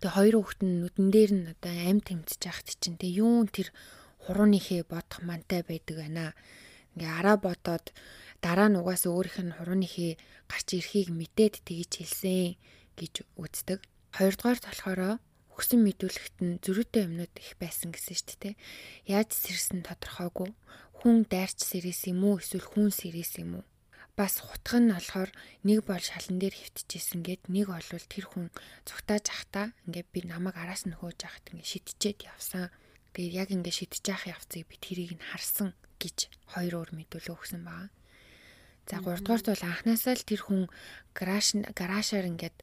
[0.04, 3.71] Тэгээ хоёр хүүхэд нь нүдэн дээр нь одоо амь тэмцэж яхад чинь тэгээ юун тэр
[4.28, 6.36] хурууныхээ бодох мантай байдаг байна.
[6.93, 7.95] Ингээ араа бодоод
[8.43, 10.12] дараа нь угаасаа өөрийнх нь хурууныхээ
[10.51, 12.60] гарч ирэхийг мэдээд тэгж хэлсэн
[12.99, 13.80] гэж үздэг.
[14.17, 15.01] Хоёрдугаар болохоор
[15.56, 18.56] өгсөн мэдүүлэгт нь зөрүүтэй юмнууд их байсан гэсэн шүү дээ.
[19.08, 20.51] Яаж сэрсэн тодорхойгүй
[21.06, 23.65] хүн дайрч сэрээс юм уу эсвэл хүн сэрээс юм уу?
[24.15, 25.28] бас хутх нь болохоор
[25.68, 28.48] нэг бол шалан дээр хөвтчихсэн гэд нэг олвол тэр хүн
[28.88, 32.72] цугтааж ахта ингээд би намайг араас нь хөөж ахт ингээд шидчихэд явсан.
[33.12, 37.62] Тэгээд яг ингээд шидэж ах явцыг би тэрийг нь харсан гэж хоёр өөр мэдүүлэг өгсөн
[37.68, 37.91] байна.
[38.88, 40.62] За 3 дугаарт бол анханасаа л тэр хүн
[41.12, 42.58] гараж гараашаар ингээд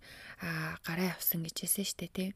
[0.89, 2.31] гараа явсан гэж хэлсэн шүү дээ тий.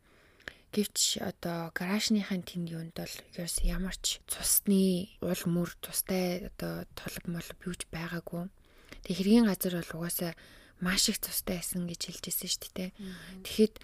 [0.75, 7.25] Гэвч одоо гаражныхын тэнд юунд бол ерөөс ямар ч цусны уул мөр тустай одоо толб
[7.31, 8.51] молб юуж байгаагүй.
[9.07, 10.33] Тэг хэргийн газар бол угаасаа
[10.81, 12.91] маш их цустай байсан гэж хэлжсэн шүү дээ.
[13.47, 13.75] Тэгэхэд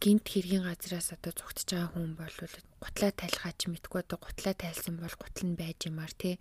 [0.00, 2.36] гинт хэргийн газараас одоо зүгтж байгаа хүн бол
[2.80, 6.36] гутлаа тайлхаач мэдгүй одоо гутлаа тайлсан бол гутал нь байж юмар тий.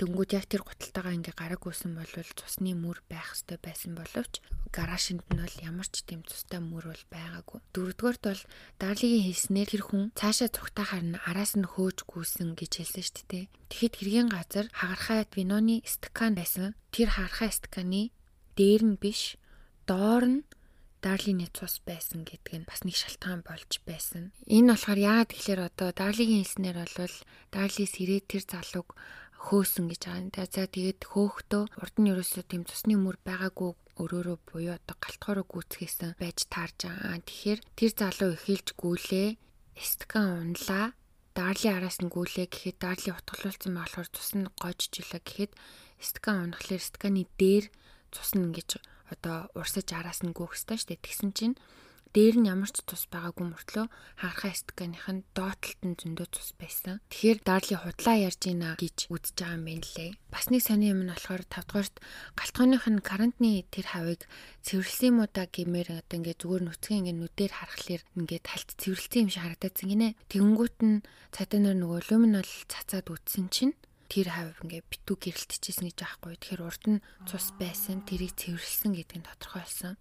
[0.00, 4.40] Дөнгүүд яг тэр гуталтайгаа ингээ гараг үүсэн бол цусны мөр байх ёстой байсан боловч
[4.72, 7.60] гараашинд нь бол ямар ч тийм цустай мөр бол байгаагүй.
[7.76, 8.42] Дөрөвдүгээрт бол
[8.80, 13.44] Дарлигийн хэлснээр тэр хүн цаашаа цугтахаар нь араас нь хөөж гүйсэн гэж хэлсэн шүү дээ.
[13.68, 16.72] Тэгэхэд хэргийн газар хагархай виноны стакан байсан.
[16.96, 18.08] Тэр хагархай стаканы
[18.56, 19.36] дээр нь биш
[19.84, 20.40] доор нь
[21.00, 24.36] Дарлины цус байсан гэдэг нь бас нэг шалтгаан болж байсан.
[24.48, 27.16] Энэ болохоор яагаад тэгэхээр одоо Дарлигийн хэлснээр бол
[27.52, 28.96] Дарли сэрээ тэр залууг
[29.40, 30.46] хөөсөн гэж байгаа.
[30.52, 33.72] За тэгээд хөөхтөө урд нь ерөөсөө тийм цусны мөр байгаагүй
[34.02, 37.24] өрөөрөө буюу одоо галтгоороо гүйцгээсэн байж таарж байгаа.
[37.24, 39.28] Тэгэхээр тэр залуу эхэлж гүйлээ.
[39.80, 40.92] Стакан унлаа.
[41.32, 45.52] Дарли араас нь гүйлээ гэхэд дарли утгалуулсан болохоор цус нь гожжилаа гэхэд
[45.96, 47.72] стакан унахлаар стаканы дээр
[48.12, 48.70] цус нь ингэж
[49.08, 51.04] одоо урсаж араас нь гүөх ёстой шүү дээ.
[51.06, 51.56] Тэгсэн чинь
[52.10, 53.86] Дээр нь ямар ч тус байгаагүй мөртлөө
[54.18, 56.98] хагархаа стаканых нь доотлолт нь зөндөө цус байсан.
[57.06, 60.10] Тэгэхээр Дарли худлаа ярьж ийна гэж үзэж байгаа юм байна лээ.
[60.26, 61.94] Бас нэг сони юм нь болохоор 5 дугаарт
[62.34, 64.26] галтгооных нь карантны тэр хавыг
[64.66, 69.22] цэвэрлсэн юм уу да гэмээр одоо ингээ зүгээр нүцгэн ингээ нүдээр харахаар ингээ талт цэвэрлсэн
[69.22, 70.08] юм шиг харагдсан гинэ.
[70.34, 73.78] Тэгэнгүүт нь цатанаар нөгөө люминол цацаад үтсэн чинь
[74.10, 76.34] тэр хавь ингээ битүү гэрэлтчихсэн гэж аахгүй.
[76.42, 76.98] Тэгэхээр урд нь
[77.30, 79.94] цус байсан, тэрийг цэвэрлсэн гэдэг нь тодорхой болсон.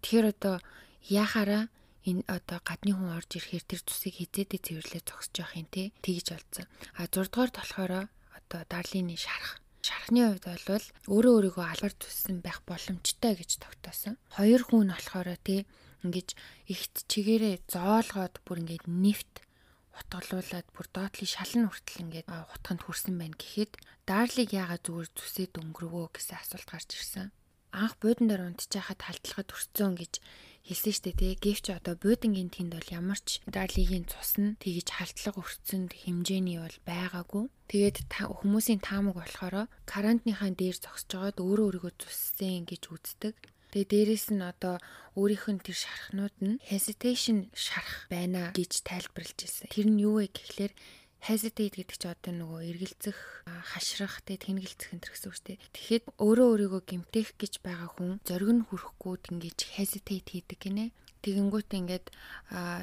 [0.00, 0.64] Тэгэхээр одоо
[1.08, 1.68] яхаараа
[2.04, 6.26] энэ одоо гадны хүн орж ирэхээр тэр цусыг хизээдээ цэвэрлээ зогсож явах юм те тэгж
[6.36, 6.66] болцсон.
[7.00, 7.92] А 6 дугаар болохоор
[8.36, 14.16] одоо Дарлины шарах Шархны хувьд бол өөрөө өөрийгөө алгар төссөн байх боломжтой гэж тогтоосон.
[14.32, 15.68] Хоёр хүн болохоор тий
[16.04, 16.28] ингэж
[16.72, 19.44] ихт чигээрээ зоолгоод бүр ингэж нефт
[19.92, 23.72] утгалуулад бүр доотлын шалан хүртэл ингээд утганд хүрсэн байна гэхэд
[24.08, 27.28] Дарлиг яагаад зүгээр зүсээд өнгөрвөө гэсэн асуулт гарч ирсэн.
[27.74, 30.22] Анх буудан дээр унтчихад халтлагад хүрсэн гэж
[30.64, 31.34] хэлсэн штэ тий.
[31.36, 36.78] Гэвч одоо буудангийн тэнд бол ямар ч дарлигийн цус нь тэгж халтлага өрцөнд хэмжээний бол
[36.88, 37.52] байгаагүй.
[37.68, 43.36] Тэгээд хүмүүсийн таамаг болохоор карантиныхаа дээр зогсож байгаад өөрөө өөрийгөө зүссэн гэж үздэг.
[43.74, 44.78] Тэгээ дээрэс нь одоо
[45.18, 49.66] өөрийнх нь тэр шархнууд нь hesitation шарах байна гэж тайлбарлаж ирсэн.
[49.68, 50.72] Тэр нь юу вэ гэхлээр
[51.24, 55.58] hesitate гэдэг чинь одоо нөгөө эргэлзэх, хашрах, тэг тэнгэлзэх энэ гэсэн үг шүү дээ.
[55.72, 60.92] Тэгэхэд өөрөө өөрийгөө гимтэх гэж байгаа хүн зориг нь хүрэхгүй ингэж hesitate хийдэг гинэ.
[61.24, 62.06] Тэгэнгүүт ингээд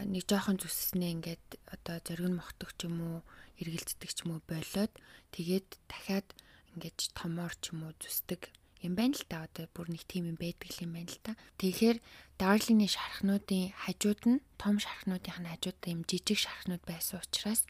[0.09, 3.19] нэг жоохон зүсснээ ингээд одоо зориг нь мохдог ч юм уу,
[3.61, 4.91] эргэлздэг ч юм уу болоод
[5.37, 6.27] тэгээд дахиад
[6.73, 8.49] ингээд томоор ч юм уу зүсдэг
[8.81, 11.37] юм байна л та одоо бүр нэг тийм юм байдаг юм байна л та.
[11.61, 11.97] Тэгэхээр
[12.41, 17.61] Darling-ийн шархнуудын хажууд нь том шархнуудын хажууд юм жижиг шархнууд байсан учраас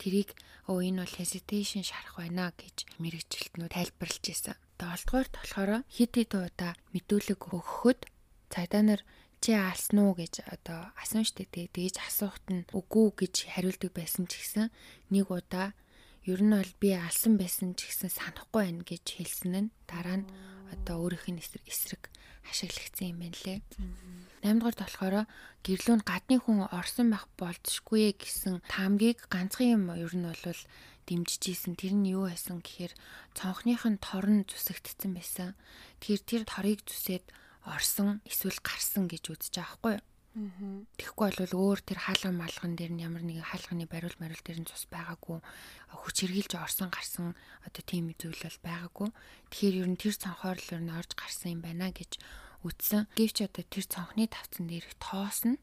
[0.00, 0.30] тэрийг
[0.70, 4.56] өө энэ бол hesitation шарах байна гэж мэрэгчлэлтнүүд тайлбарлаж ирсэн.
[4.78, 8.00] Долдугаарт болохоор хит хит удаа мэдүүлэг өгөхөд
[8.52, 9.02] цагдаа нар
[9.42, 14.38] чи алсан уу гэж одоо асуун штэ тэгж асуухт нь үгүй гэж хариулдаг байсан ч
[14.38, 14.66] гэсэн
[15.14, 15.74] нэг удаа
[16.26, 20.28] ер нь бол би алсан байсан ч гэсэн санахгүй байна гэж хэлсэн нь дараа нь
[20.74, 22.10] одоо өөрийнх нь эсрэг
[22.50, 23.58] ашиглагдсан юм байна лээ.
[24.42, 25.16] 8 дугаарт болохоор
[25.66, 30.62] гэрлүүн гадны хүн орсон байх болзошгүй гэсэн таамгийг ганцхан юм ер нь бол
[31.08, 31.76] дэмжижсэн.
[31.76, 32.92] Тэр нь юу байсан гэхээр
[33.36, 35.56] цонхных нь торн зүсэгдсэн байсан.
[36.00, 37.24] Тэгэхээр тэр торыг зүсээд
[37.64, 40.04] орсон эсвэл гарсан гэж үзэж байгаа байхгүй юу?
[40.38, 44.70] Тэгэхгүй бол өөр тэр хаалган малган дээр нь ямар нэгэн хаалганы бариул мариул дээр нь
[44.70, 45.42] цус байгаагүй
[45.90, 47.34] хүч хэрглэж орсон гарсан
[47.66, 49.08] одоо тийм зүйл бол байгаагүй.
[49.50, 52.22] Тэгэхээр ер нь тэр цонхоор л ер нь орж гарсан юм байна гэж
[52.62, 53.10] үтсэн.
[53.18, 55.58] Гэвч одоо тэр цонхны тавцан дээрх тоос нь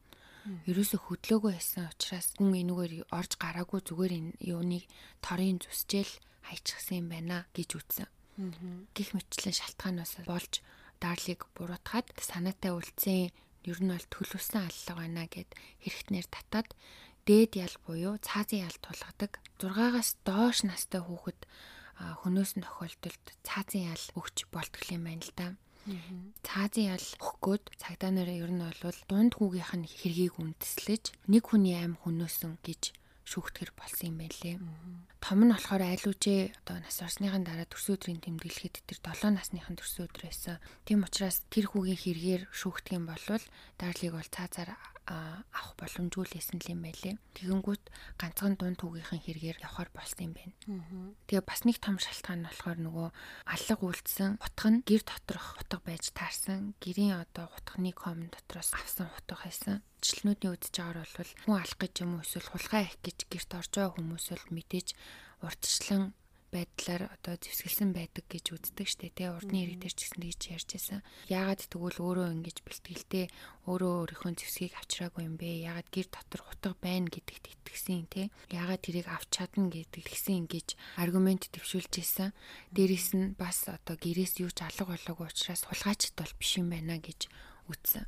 [0.68, 4.84] ерөөсө хөдлөөгөө байсан учраас хүн энүүгээр орж гараагүй зүгээр энэ юуныг
[5.24, 6.12] торын зүсжэл
[6.46, 8.08] хайчихсан юм байна гэж үтсэн.
[8.92, 10.60] Гэх мэтлэн шалтгаанаас болж
[11.00, 13.32] Дарлиг буруутгаад санаатай үлдсэн
[13.66, 15.50] ер нь бол төлөвсөн аллага байна гэд
[15.82, 16.68] хэрэгтнэр татаад
[17.26, 21.40] дээд ял буюу цаазын ял тулгадаг 6-аас доош настай хүүхэд
[22.22, 25.46] хөнөөс нь тохиолдолд цаазын ял өгч болтгол юм байна л да.
[26.46, 31.74] Цаазын ял өгөхгүйд цагдаа нарын ер нь бол дунд хүүгийнх нь хэргийг үндэслэж нэг хүний
[31.78, 32.82] аим хөнөөсөн гэж
[33.26, 34.56] шүүхтгэр болсон юм байлээ.
[35.18, 40.06] Том нь болохоор айлуужээ одоо нас орсныхан дараа төрсөн өдрийн тэмдэглэхэд тэр 7 насныхан төрсөн
[40.06, 40.62] өдөр байсан.
[40.86, 43.44] Тийм учраас тэр хүүгийн хэрэгээр шүүхдэг юм болвол
[43.82, 44.70] дарлиг бол цаазаар
[45.06, 47.14] авах боломжгүй л байсан юм байлээ.
[47.38, 47.84] Тэгэнгүүт
[48.18, 50.54] ганцхан дунд түүгийнхэн хэрэгээр явахаар болсон юм байна.
[51.30, 53.08] Тэгээ бас нэг том шалтгаан нь болохоор нөгөө
[53.54, 56.74] аллаг үлдсэн утга нь гэр доторх утга байж таарсан.
[56.82, 61.94] Гэрийн одоо утганы комн дотроос авсан утга байсан жилнүүдийн үдж байгаа бол хүн алах гэж
[62.04, 64.88] юм уу эсвэл хулгай их гэж гэрт орж байгаа хүмүүс бол мэдээж
[65.42, 66.02] урдчлан
[66.54, 70.68] байдлаар одоо зэвсгэлсэн байдаг гэж үздэг штэ тий урдны ирэг дээр ч гэсэн тэгж ярьж
[70.74, 71.00] байсан.
[71.26, 73.24] Яагаад тэгвэл өөрөө ингэж бэлтгэлтэй
[73.66, 75.66] өөрөө өөрийнхөө зэвсгийг авчраагүй юм бэ?
[75.66, 78.26] Яагаад гэр дотор хутга байна гэдэгт итгэсэн тий?
[78.54, 82.30] Яагаад тэрийг авч чадна гэдэг тэгсэн ингэж аргумент төвшүүлж исэн.
[82.72, 87.02] Дээрэс нь бас одоо гэрээс юу ч алга болоогүй учраас хулгайчд бол биш юм байна
[87.02, 87.28] гэж
[87.68, 88.06] үтсэн.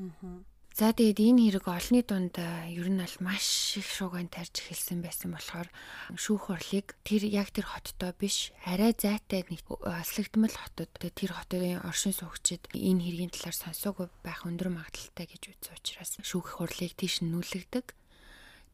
[0.00, 5.00] Аа За тэгээд энэ хэрэг олонний дунд ер нь аль маш их шууган тарьж эхэлсэн
[5.00, 5.72] байсан болохоор
[6.20, 12.12] шүүх хурлыг тэр яг тэр хоттой биш арай зайтай нэг аслагдмал хотод тэр хотын оршин
[12.12, 17.96] суугчид энэ хэргийн талаар сонсоогүй байх өндөр магадaltaй гэж үзсэн учраас шүүх хурлыг тийш нүүлгдэг.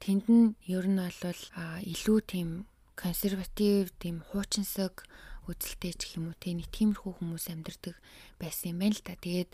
[0.03, 1.43] Тэнд нь ер нь бол
[1.87, 2.67] илүү тийм
[2.99, 5.07] консерватив тийм хуучинсаг
[5.49, 7.97] үзэлтэй ч юм уу те нэг тиймэрхүү хүмүүс амьдардаг
[8.39, 9.15] байсан юм байна л да.
[9.19, 9.51] Тэгээд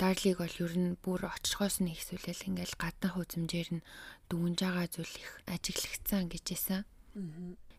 [0.00, 3.86] Дарлиг бол ер нь бүр очихоос нь ихсүүлэл ингээл гаднах үзмжээр нь
[4.28, 6.84] дүнж байгаа зүйл их ажиглагдсан гэжсэн.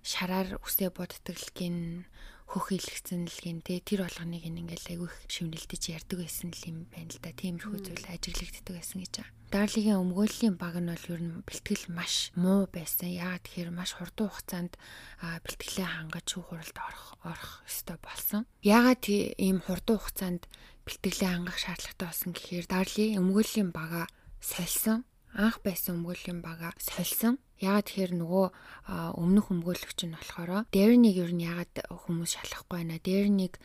[0.01, 2.05] Шараар үсээ бодтоглгийн
[2.51, 7.07] хөх илгцэн л гин тэ тэр болгоныг ингээл айгүйх шивнэлдэж ярддаг байсан л юм байна
[7.07, 7.31] л да.
[7.31, 9.35] Тиймэрхүү зүйл ажиглагддаг байсан гэж байгаа.
[9.51, 13.07] Дарлигийн өмгөөллийн баг нь бол ер нь бэлтгэл маш муу байсан.
[13.07, 14.73] Яагаад тэгэхээр маш хурдан хугацаанд
[15.19, 18.43] бэлтгэлээ хангаж шүүх хуралд орох орох ёстой болсон.
[18.63, 20.43] Яагаад ийм хурдан хугацаанд
[20.83, 24.11] бэлтгэлээ хангах шаардлагатай болсон гэхээр Дарли өмгөөллийн бага
[24.43, 28.45] сольсон анх байсан өмгөөллийн бага сольсон Яагаад тэгэхээр нөгөө
[28.91, 32.97] өмнөх өмгөөлөгч нь болохоор Дэрнийг ер нь яагаад хүмүүс шалахгүй байна.
[32.97, 33.62] Дэрнийг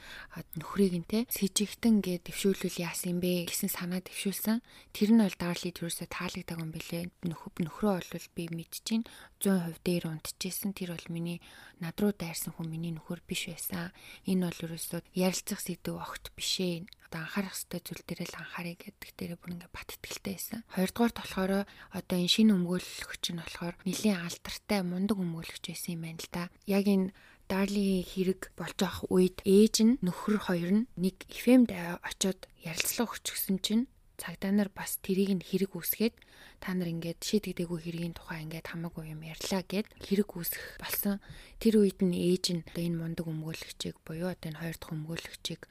[0.61, 4.61] нөхрийг нь те сэжигтэн гэ дэвшүүлвэл яасан юм бэ гэсэн санаа дэвшүүлсэн.
[4.93, 7.09] Тэр нь бол Дарли төрөөсө таалагддаг юм бэлээ.
[7.25, 9.09] Нөхрөө бол би мэдчихээн
[9.41, 10.77] 100% дээр унтчихсэн.
[10.77, 11.41] Тэр бол миний
[11.81, 13.97] над руу дайрсан хүн миний нөхөр биш байсан.
[14.29, 16.85] Энэ бол ерөөсөө ярилцах сэдв огт биш ээ
[17.17, 20.61] одоо анхаарах хэрэгтэй зүйл дээр л анхаарыг гэдэг дээр бүр ингээ бат итгэлтэй байсан.
[20.77, 21.53] Хоёрдугаарт болохоор
[21.97, 26.45] одоо энэ шинэ өмгөөлөгч нь болохоор нэлийн алдартай мундаг өмгөөлөгч байсан юм байна л да.
[26.69, 31.71] Яг энэ Дарли хэрэг болж авах үед ээж нь нөхөр хоёр нь нэг FM-д
[32.03, 33.85] очиод ярилцлага өгчихсөн чинь
[34.17, 36.15] цагдаа нар бас тэрийг нь хэрэг үүсгээд
[36.63, 41.21] та нар ингээд шийдэгдээгүй хэргийн тухай ингээд хамаагүй юм ярьлаа гэд хэрэг үүсэх болсон.
[41.61, 45.63] Тэр үед нь ээж нь энэ мундаг өмгөөлөгчийг буюу одоо энэ хоёр дахь өмгөөлөгчийг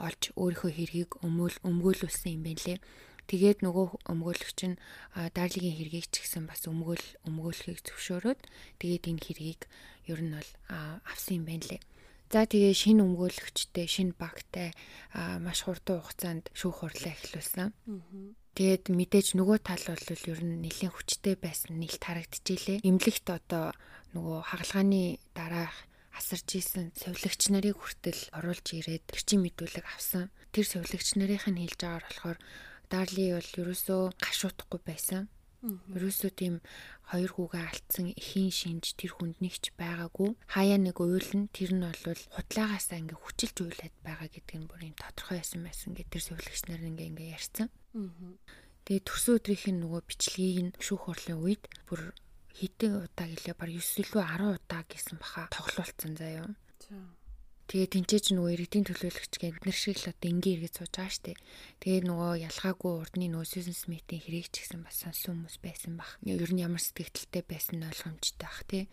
[0.00, 2.78] олж өөрийнхөө хэргийг өмөөл өмгөөлүүлсэн юм байна лээ.
[3.30, 4.80] Тэгээд нөгөө өмгөөлөгч нь
[5.36, 8.40] Дарлигийн хэргийг ч гэсэн бас өмгөөл өмгөөлөхийг зөвшөөрөөд
[8.82, 9.60] тэгээд энэ хэргийг
[10.10, 10.50] ер нь бол
[11.06, 11.80] авсан юм байна лээ.
[12.30, 14.70] За тэгээ шинэ өмгөөлөгчтэй, шинэ багтай
[15.42, 17.74] маш хурдан хугацаанд шүүх хурлаа эхлүүлсэн.
[18.54, 22.86] Тэгээд мэдээж нөгөө тал бол ер нь нэлээд хүчтэй байсан нийлт харагдчихжээ.
[22.86, 23.74] Имлэгт одоо
[24.14, 25.74] нөгөө хагалгааны дараах
[26.14, 30.30] асарж исэн сувилагч нарыг хүртэл оруулж ирээд гэрчийн мэдүүлэг авсан.
[30.54, 32.38] Тэр сувилагч нарийнх нь хэлж байгаагаар болохоор
[32.90, 35.30] Дарли бол ерөөсөө гашуудахгүй байсан.
[35.60, 36.54] Ерөөсөө тийм
[37.12, 40.32] хоёр хүүгээ алдсан эхийн шинж тэр хүнд нэгч байгаагүй.
[40.48, 44.88] Хаяа нэг уйл нь тэр нь бол хутлаагаас ингээ хүчилж уйлаад байгаа гэдэг нь бүр
[44.88, 47.68] юм тодорхой байсан байсан гэдэг тэр сувилагч нар ингээ ингээ ярьсан.
[48.88, 52.16] Тэгээ төрсөн өдрийнх нь нөгөө бичлэгийг нь шүүх хурлын үед бүр
[52.56, 56.48] хэдэн удаа гэлээ баг 9 илүү 10 удаа гэсэн баха тоглуулсан заяа.
[57.70, 61.14] Тэгээ тэнцээч нөгөө иргэдийн төлөөлөгч гээд бид нар шиг л одоо ингийн иргэд сууж байгаа
[61.14, 61.38] штэ.
[61.78, 66.18] Тэгээ нөгөө ялгаагүй урдны нөгөө Сьюзен Смитийн хэрэг ч гэсэн бас сонсон хүмүүс байсан бах.
[66.26, 68.90] Ер нь ямар сэтгэлдэлтэй байсан нь ойлгомжтой бах тий.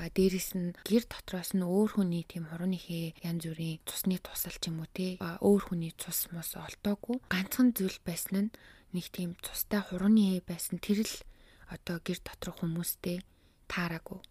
[0.00, 4.56] А дээрэс нь гэр дотроос нь өөр хүний тийм хурууны хээ янз бүрийн цусны тусал
[4.56, 5.20] ч юм уу тий.
[5.20, 7.20] Өөр хүний цус мос олдоогүй.
[7.28, 8.54] Ганцхан зүйл байсан нь
[8.96, 11.14] нэг тийм цустай хурууны байсан тэр л
[11.68, 13.20] одоо гэр доторх хүмүүстэй
[13.68, 14.24] таараагүй.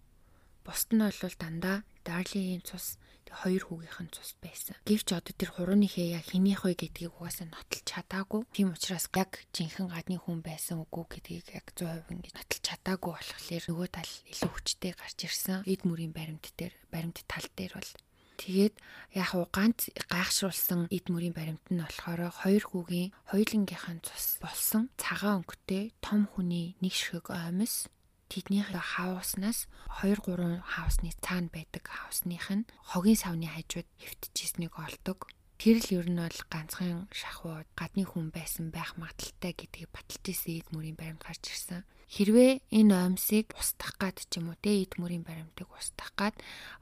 [0.66, 2.98] Бусд нь бол дандаа Дарлийн цус
[3.42, 4.78] хоёр хүүгийнх нь цус байсан.
[4.86, 8.42] Гэвч одоо тэр хурууныхээ яг хинийх вэ гэдгийг угаасаа нотолж чадаагүй.
[8.54, 13.64] Тийм учраас яг жинхэнэ гадны хүн байсан үгүй гэдгийг яг 100% ингэж нотолж чадаагүй болохоор
[13.70, 15.66] нөгөө тал илүү хүчтэй гарч ирсэн.
[15.66, 17.92] Эд мөрийн баримт дээр баримт тал дээр бол
[18.34, 18.76] Тэгээд
[19.14, 25.46] яг уу ганц гайхшруулсан эд мөрийн баримт нь болохоор хоёр хүүгийн хоёулынгийнхэн цус болсон цагаан
[25.46, 27.88] өнгөтэй том хүний нэг ширхэг оймос
[28.34, 29.70] тэдний хауснаас
[30.02, 35.30] 2 3 хаусны цаана байдаг хаусных нь хогийн савны хажууд хэвтчихсэнийг олдог.
[35.62, 40.66] Тэр л ер нь бол ганцхан шахуу гадны хүн байсан байх магадaltaй гэдгийг баталж исэн
[40.66, 41.86] эд мөрийн баримт гарч ирсэн.
[42.14, 46.36] хэрвээ энэ оймсыг устгах гад ч юм уу те эд мөрийн баримтыг устгах гад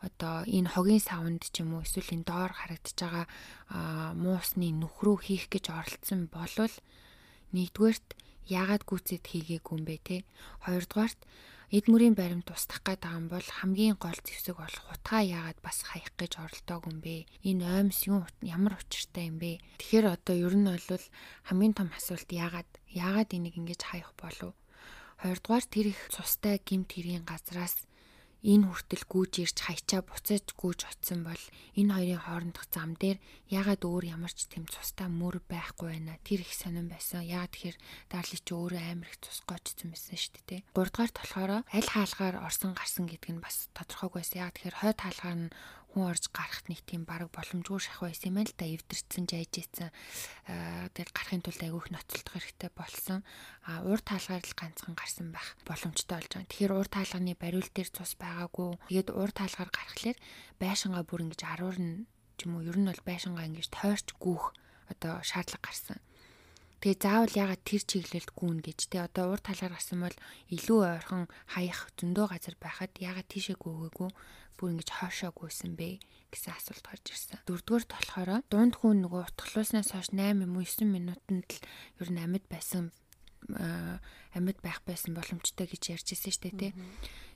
[0.03, 3.25] одоо энэ хогийн савнд ч юм уу эсвэл энэ доор харагдаж байгаа
[4.15, 6.75] муусны нүхрүү хийх гэж оролцсон болвол
[7.55, 8.09] нэгдүгээрт
[8.59, 10.17] яагаад гүцэд хийгээгүй юм бэ те
[10.67, 11.19] хоёрдугаарт
[11.71, 15.77] эд мөрийн баримт устгах гээд байгаа юм бол хамгийн гол зэвсэг бол хутгаа яагаад бас
[15.87, 17.15] хаях гэж оролдоогүй юм бэ?
[17.47, 19.63] Энэ оймс юу ямар учиртай юм бэ?
[19.79, 21.05] Тэгэхээр одоо ер нь бол
[21.47, 24.51] хамгийн том асуулт яагаад яагаад энийг ингэж хаях болов?
[25.23, 27.87] Хоёрдугаар тэр их цустай гимт хэргийн газраас
[28.41, 31.43] энэ хүртэл гүйж ирж хайчаа буцаж гүйж очсон бол
[31.77, 33.21] энэ хоёрын хоорондох зам дээр
[33.53, 36.17] ягаад өөр ямар ч тэм цустай мөр байхгүй байна.
[36.25, 37.21] Тэр их сонирн байсан.
[37.21, 37.77] Ягаад тэгэхээр
[38.09, 40.65] дарли чи өөрөө амар их цус гоочсон байсан шүү дээ.
[40.73, 44.41] Гуравдугаарт болохоор аль хаалгаар орсон гарсан гэдг нь бас тодорхойгүй байсан.
[44.41, 45.53] Ягаад тэгэхээр хойд хаалгаар нь
[45.91, 49.91] хүн орж гарахт нэг тийм баг боломжгүй шах байсан юм л да эвдэрсэн жайж ийцэн
[50.95, 53.19] тэгээд гарахын тулд айгүйх ноцолдох хэрэгтэй болсон
[53.67, 56.47] а уур таалгаар л ганцхан гарсан байх боломжтой болж байгаа.
[56.47, 58.79] Тэгэхээр уур таалганы бариул дээр цус байгаагүй.
[58.87, 60.17] Тэгээд уур таалгаар гарахлаар
[60.63, 62.07] байшингаа бүр ингэж аруурна
[62.39, 64.55] ч юм уу ер нь бол байшингаа ингэж тойрч гүүх
[64.87, 65.99] одоо шаардлага гарсан.
[66.81, 70.17] Тэгээ заавал ягаад тэр чиглэлд гүүн гэж те одоо уур талаар гарсан бол
[70.49, 74.09] илүү ойрхон хаях зөндөө газар байхад ягаад тийшээ гүгээгүй
[74.57, 76.01] бүр ингэж хоошоо гүйсэн бэ
[76.33, 77.37] гэсэн асуулт гарч ирсэн.
[77.45, 81.61] Дөрөвдүгээр болохоор дунд хүн нөгөө утгалууснаас хойш 8 юм уу 9 минутанд л
[82.01, 82.89] ер нь амьд байсан
[84.33, 86.71] амьд байх байсан боломжтой гэж ярьж ирсэн шүү дээ тий.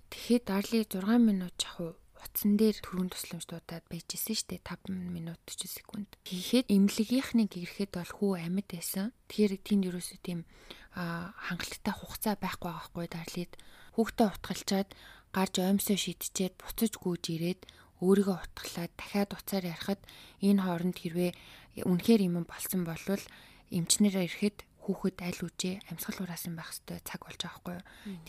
[0.10, 1.93] Тэгэхэд дарли 6 минут жахуу
[2.25, 6.09] утсан дээр түрүүн тусламжтуудад байжсэн шүү дээ 5 минут 40 секунд.
[6.25, 9.13] Тэгэхэд эмнэлгийнхнийг ирэхэд бол хүү амьд байсан.
[9.29, 10.39] Тэгэхээр тэнд ерөөсөө тийм
[10.97, 13.51] хангалттай хугацаа байхгүй байгаа хгүй дарлид
[13.93, 14.89] хүүхдээ утгалчаад
[15.35, 17.61] гарч оймсоо шидчихэд буцаж гүйж ирээд
[17.99, 20.01] өөрийгөө утгалаад дахиад уцаар ярихад
[20.43, 21.31] энэ хооронд хэрвээ
[21.83, 23.23] үнэхээр юм болсон болвол
[23.71, 27.78] эмчнэрээ ирэхэд хүүхэд аль үжээ амьсгал хураасан байх хэвээр цаг болж байгаа хгүй.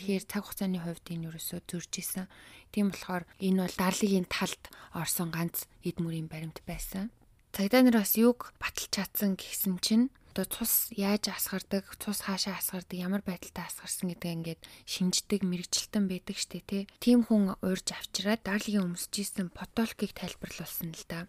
[0.01, 2.27] Тэгэхээр цаг хугацааны хувьд энэ юусоо зөрж исэн.
[2.73, 4.63] Тийм болохоор энэ бол дарлигийн талд
[4.97, 7.13] орсон ганц эд мөрийн баримт байсан.
[7.53, 12.93] Цагдаа нар бас юг баталж чадсан гэсэн чинь одоо цус яаж асгардаг, цус хаашаа асгардаг,
[12.93, 16.85] ямар байдалтай асгарсан гэдэг ингээд шинждэг, мэрэгчлэлтэн байдаг штэ тий.
[17.01, 21.25] Тим хүн уурж авчираад Дарлигийн өмсөжсэн потолкийг тайлбарлуулсан л да.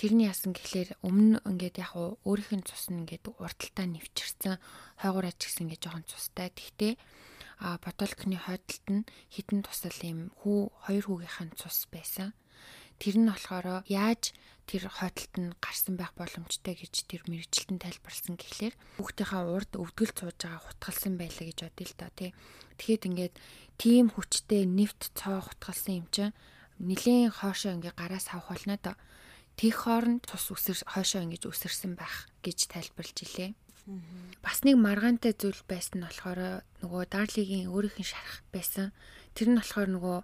[0.00, 1.92] Тэрний яасан гэхлээр өмнө ингээд яг
[2.24, 4.56] өөрийнх нь цус нь ингээд урталтаа нэвчэрсэн,
[5.04, 6.48] хойгоор ачигсан гэж жоохон цустай.
[6.48, 6.96] Тэгтээ
[7.60, 12.32] а потолкны хойдолт нь хитэн тусал юм хүү хоёр хүүгийнхэн цус байсан.
[12.96, 14.32] Тэр нь болохоор яаж
[14.64, 20.36] тэр хойдолт нь гарсан байх боломжтой гэж тэр мэрэгчлэн тайлбарлсан гэхлээр хүүхдийнхээ урд өвдгөл цууж
[20.40, 22.30] байгаа хутгалсан байлаа гэж бодъё л доо тий.
[22.80, 23.34] Тэгэхэд ингээд
[23.76, 26.32] тийм хүчтэй нефт цоо хутгалсан юм чинь
[26.80, 28.96] нилийн хоошоо ингээ гараас авах болно доо.
[29.60, 33.52] Тэг хооронд тус үсэр хойшоо ингэж үсэрсэн байх гэж тайлбарлаж илээ.
[34.40, 38.96] Бас нэг маргаантай зүйл байсан нь болохоор нөгөө Дарлигийн өөрийнх нь шарах байсан.
[39.36, 40.16] Тэр нь болохоор нөгөө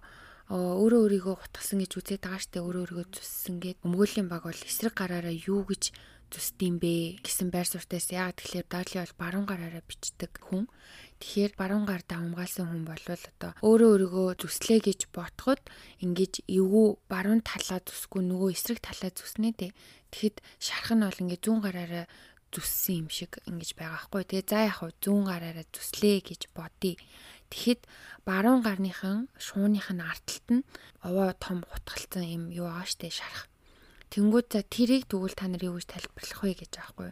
[0.49, 4.97] өөрөө өөрийгөө гутгсан гэж үзээд байгаа штэ өөрөө өөрийгөө зүссэн гэд өмгөөлийн баг бол эсрэг
[4.97, 5.93] гараараа юу гэж
[6.33, 10.67] зүсдэм бэ гэсэн байр суртаас яагаад тэгэхээр Дарли бол баруун гараараа бичдэг хүн.
[11.23, 15.63] Тэгэхээр баруун гар давмгаалсан хүн бол одоо өөрөө өөрийгөө зүслээ гэж ботход
[16.03, 19.71] ингэж эвгүй баруун талаа зүсгүй нөгөө эсрэг талаа зүснэ дээ.
[20.11, 22.05] Тэгэхэд шарах нь бол ингэ зүүн гараараа
[22.51, 24.23] зүссэн юм шиг ингэж байгаа хгүй.
[24.27, 26.95] Тэгээ за яг зүүн гараараа зүслээ гэж бодъё.
[27.51, 27.81] Тэгэхэд
[28.27, 30.67] баруун гарныхан шууных нь арталт нь
[31.03, 33.47] овоо том гутгалцсан юм юу байгаа штэ шарах.
[34.13, 37.09] Тэнгүүд за тэрийг тэгвэл та нар юу гэж тайлбарлах вэ гэж аахгүй?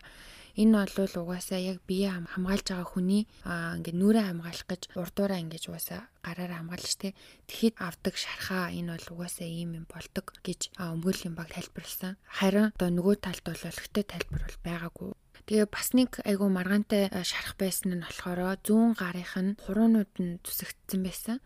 [0.55, 5.63] Энэ бол угаасаа яг бие хамгаалж байгаа хүний аа ингээд нүрээ хамгаалах гэж урдуураа ингэж
[5.67, 7.11] угаасаа гараараа хамгаалж штэ.
[7.51, 12.15] Тэгэхэд авдаг шархаа энэ бол угаасаа ийм юм болдог гэж өмгөөллийн баг тайлбарлсан.
[12.23, 15.11] Харин одоо нөгөө талд бол өлегтэй тайлбар бол байгаагүй.
[15.45, 21.01] Тэгээ бас нэг айгу маргаантай шарах байсан нь болохоор зүүн гарынх нь хуруунууд нь зүсэгдсэн
[21.03, 21.37] байсан.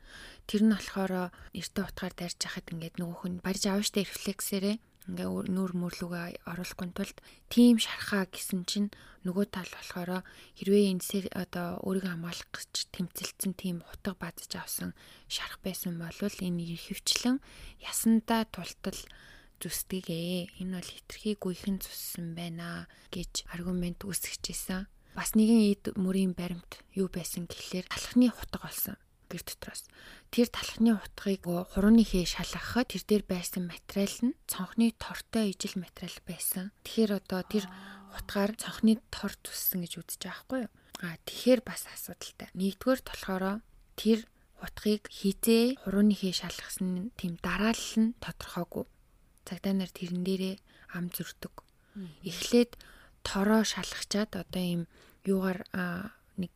[0.45, 5.29] Тэр нь болохоор эртөө утгаар дарж хахад ингээд нөгөөх нь барьж авна штэ рефлексээрээ ингээ
[5.55, 8.89] нүүр мөрлөгөө оруулахгүй тулд тим шархаа гэсэн чинь
[9.23, 10.25] нөгөө тал болохоор
[10.59, 14.91] хэрвээ энэ одоо өөрийгөө хамгаалах гэж тэмцэлсэн тим хутга бадж авсан
[15.31, 17.37] шарах байсан бол энэ хөвчлэн
[17.79, 18.99] ясандаа тултал
[19.59, 24.87] зүсдэгээ энэ бол хитрхи гүйхэн цуссан байна гэж аргумент үсгэжсэн.
[25.17, 28.95] Бас нэгэн эд мөрийн баримт юу байсан гэхлээр талхны хутга болсон
[29.29, 29.85] гэр дотроос.
[30.33, 36.17] Тэр талхны хутгийг хурууны хээ шалгахад тэр дээр байсан материал нь цонхны тортой ижил материал
[36.25, 36.73] байсан.
[36.83, 37.65] Тэгэхээр одоо тэр
[38.17, 40.73] хутгаар цонхны тор зүссэн гэж үзэж байгаа хгүй юу?
[41.05, 42.49] А тэгэхээр бас асуудалтай.
[42.57, 43.61] Нэгдүгээр болохоор
[43.95, 44.19] тэр
[44.59, 48.85] хутгийг хизээ хурууны хээ шалгасан тийм дараалал нь тодорхойгүй
[49.47, 50.55] цагдаа нар тэрэн дээрээ
[50.93, 51.55] ам зүрдэг.
[52.21, 52.77] Эхлээд
[53.25, 54.83] тороо шалгачаад одоо ийм
[55.25, 55.65] юугаар
[56.37, 56.53] нэг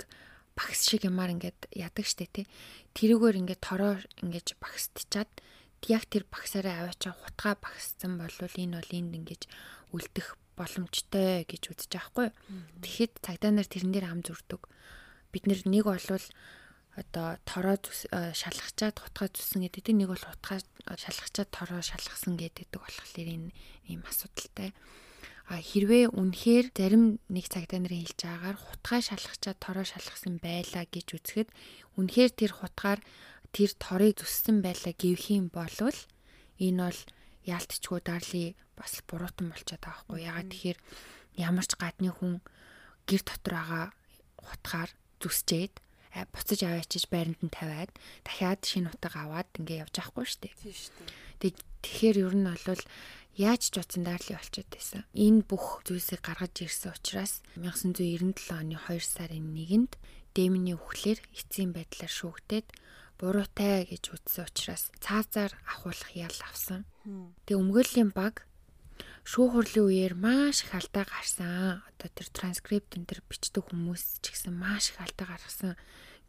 [0.54, 2.46] багс шиг юмар ингээд ядаг штэ тий.
[2.98, 5.32] Тэрүүгээр ингээд тороо ингээд багсдчаад
[5.90, 9.44] яг тэр багсаараа аваачаа хутгаа багссан бол энэ бол энд ингээд
[9.92, 12.28] үлдэх боломжтой гэж үзэж байгаа хгүй.
[12.86, 14.62] Тэгэхэд цагдаа нар тэрэн дээр ам зүрдэг.
[15.34, 16.28] Бид нэг болвол
[16.94, 17.76] одоо тороо
[18.38, 19.98] шалгачаад хутгаа зүсэн гэдэг.
[19.98, 23.50] Нэг бол хутгаа шалгачаад тороо шалгасан гэдэг болохоор энэ
[23.90, 24.70] ийм асуудалтай.
[24.70, 25.03] А
[25.50, 31.50] хэрвээ үнэхээр зарим нэг цагдаа нарын хэлж байгаагаар хутгаа шалгачаад тороо шалгасан байлаа гэж үзэхэд
[32.00, 33.00] үнэхээр тэр хутгаар
[33.52, 36.00] тэр торыг зүссэн байлаа гэвх юм болвол
[36.64, 37.00] энэ бол
[37.44, 40.20] яалтчгүй дарли бас буруутан болчиход байгаа хгүй.
[40.24, 40.80] Ягаад тэгэхээр
[41.38, 42.34] ямар ч гадны хүн
[43.04, 43.86] гэр дотор байгаа
[44.40, 45.74] хутгаар зүсчээд
[46.32, 47.92] буцаж аваачиж байранд нь тавиад
[48.24, 50.56] дахиад шинэ утга аваад ингээ явж байхгүй шүү дээ.
[50.62, 50.94] Тийм шүү
[51.42, 51.54] дээ.
[51.84, 52.84] Тэгэхээр ер нь бол
[53.38, 55.02] яаж ч утсан дайрлын болчиход байсан.
[55.18, 59.94] Энэ бүх зүйлсийг гаргаж ирсэн учраас 1997 оны 2 сарын 1-нд
[60.34, 62.68] Дэминий үхлээр эцсийн байдлаар шүүгдээд
[63.22, 66.90] буруутай гэж үзсэн учраас цаазаар ахуулах ял авсан.
[67.46, 68.50] Тэгээ өмгөөллийн баг
[69.30, 71.86] шүүх хурлын үеэр маш их алдаа гарсан.
[71.86, 75.78] Одоо тэр транскрипт энэ төр бичдэг хүмүүс ч гэсэн маш их алдаа гаргасан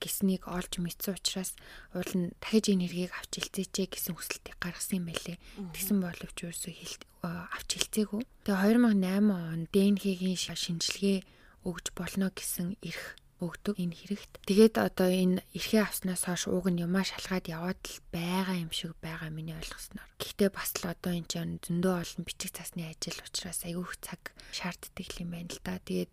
[0.05, 1.57] гэснийг олж мэдсэн учраас
[1.97, 5.41] уул нь дахиж энэ хэргийг авч хэлцээчээ гэсэн хүсэлтийг гаргасан юм байлээ.
[5.73, 8.23] Тэгсэн боловч юусоо хэл авч хэлцээгүй.
[8.45, 11.19] Тэгээ 2008 он ДНХ-гийн шинжилгээ
[11.65, 14.33] өгж болно гэсэн эрх өгдөг энэ хэрэгт.
[14.47, 18.95] Тэгээд одоо энэ эрхээ авснаас хойш ууг нь юмаа шалгаад яваад л байгаа юм шиг
[19.03, 20.09] байгаа миний ойлгосноор.
[20.23, 25.09] Гэхдээ бас л одоо энэ чинь зөндөө олон бичиг цасны ажил учраас айгүйх цаг шаарддаг
[25.19, 25.83] юм байна л да.
[25.83, 26.11] Тэгээд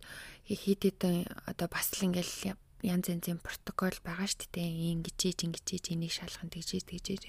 [0.50, 1.16] хэд хэдэн
[1.46, 4.98] одоо бас л ингээл янз янзын протокол байгаа шүү дээ.
[4.98, 7.22] Ингэж ийж ингэж ийж энийг шалгах тэгжээж тэгжээж.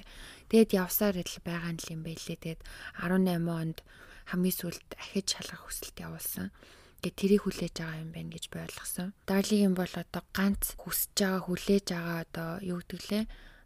[0.50, 2.38] Тэгээд явсаар л байгаа юм байлээ.
[2.42, 2.62] Тэгээд
[2.98, 3.78] 18 онд
[4.34, 6.50] хамгийн сүүлд ахиж шалгах хүсэлт явуулсан.
[7.06, 9.08] Тэгээд тэрийг хүлээж байгаа юм байна гэж ойлгосон.
[9.30, 13.24] Дарлигийн бол одоо ганц хүсэж байгаа хүлээж байгаа одоо юу гэдэг лээ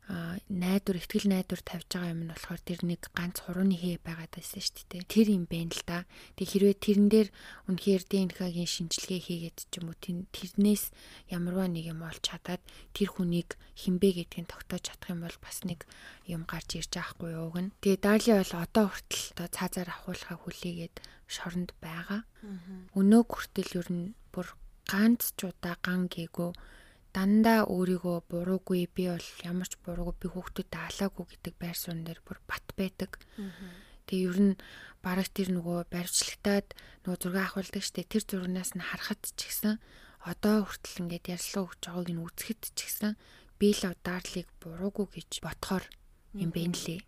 [0.08, 4.64] найдвар ихтгэл найдвар тавьж байгаа юм нь болохоор тэр нэг ганц хурууны хээ байгаад байсан
[4.64, 5.04] шүү дээ.
[5.04, 6.08] Тэр юм байна л да.
[6.40, 7.30] Тэг хэрвээ тэрэн дээр
[7.68, 10.96] үнэхээр ДНХ-гийн шинжилгээ хийгээд ч юм уу тэрнээс
[11.28, 12.64] ямарваа нэг юм олж чадаад
[12.96, 15.84] тэр хүнийг хинбэ гэдгийг тогтоож чадах юм бол бас нэг
[16.24, 17.76] юм гарч ирж байхгүй юу гэн.
[17.84, 20.96] Тэгээ Дарли бол одоо хүртэл одоо цаазаар ахуулахаа хүлээгээд
[21.28, 22.24] шоронд байгаа.
[22.96, 24.48] Өнөө хүртэл ер нь бүр
[24.88, 26.56] ганц ч удаа ган гээгүй
[27.18, 32.22] дандаа өөрийгөө буруугүй би бол ямар ч буруугүй би хүүхдүүдэд алаагүй гэдэг байр суурь дээр
[32.22, 33.18] бүр бат байдаг.
[34.06, 34.54] Тэгээ ер нь
[35.02, 36.68] бараг тэр нөгөө баримтлагтаад
[37.02, 39.82] нөгөө зураг авахулдаг штэ тэр зурагнаас нь харахад ч гэсэн
[40.30, 43.12] одоо хүртэл ингээд ярьслаа өгч байгааг нь үзэхэд ч гэсэн
[43.58, 45.86] би л удаарлыг буруугүй гэж ботхоор
[46.38, 47.02] юм бэ нэлээ.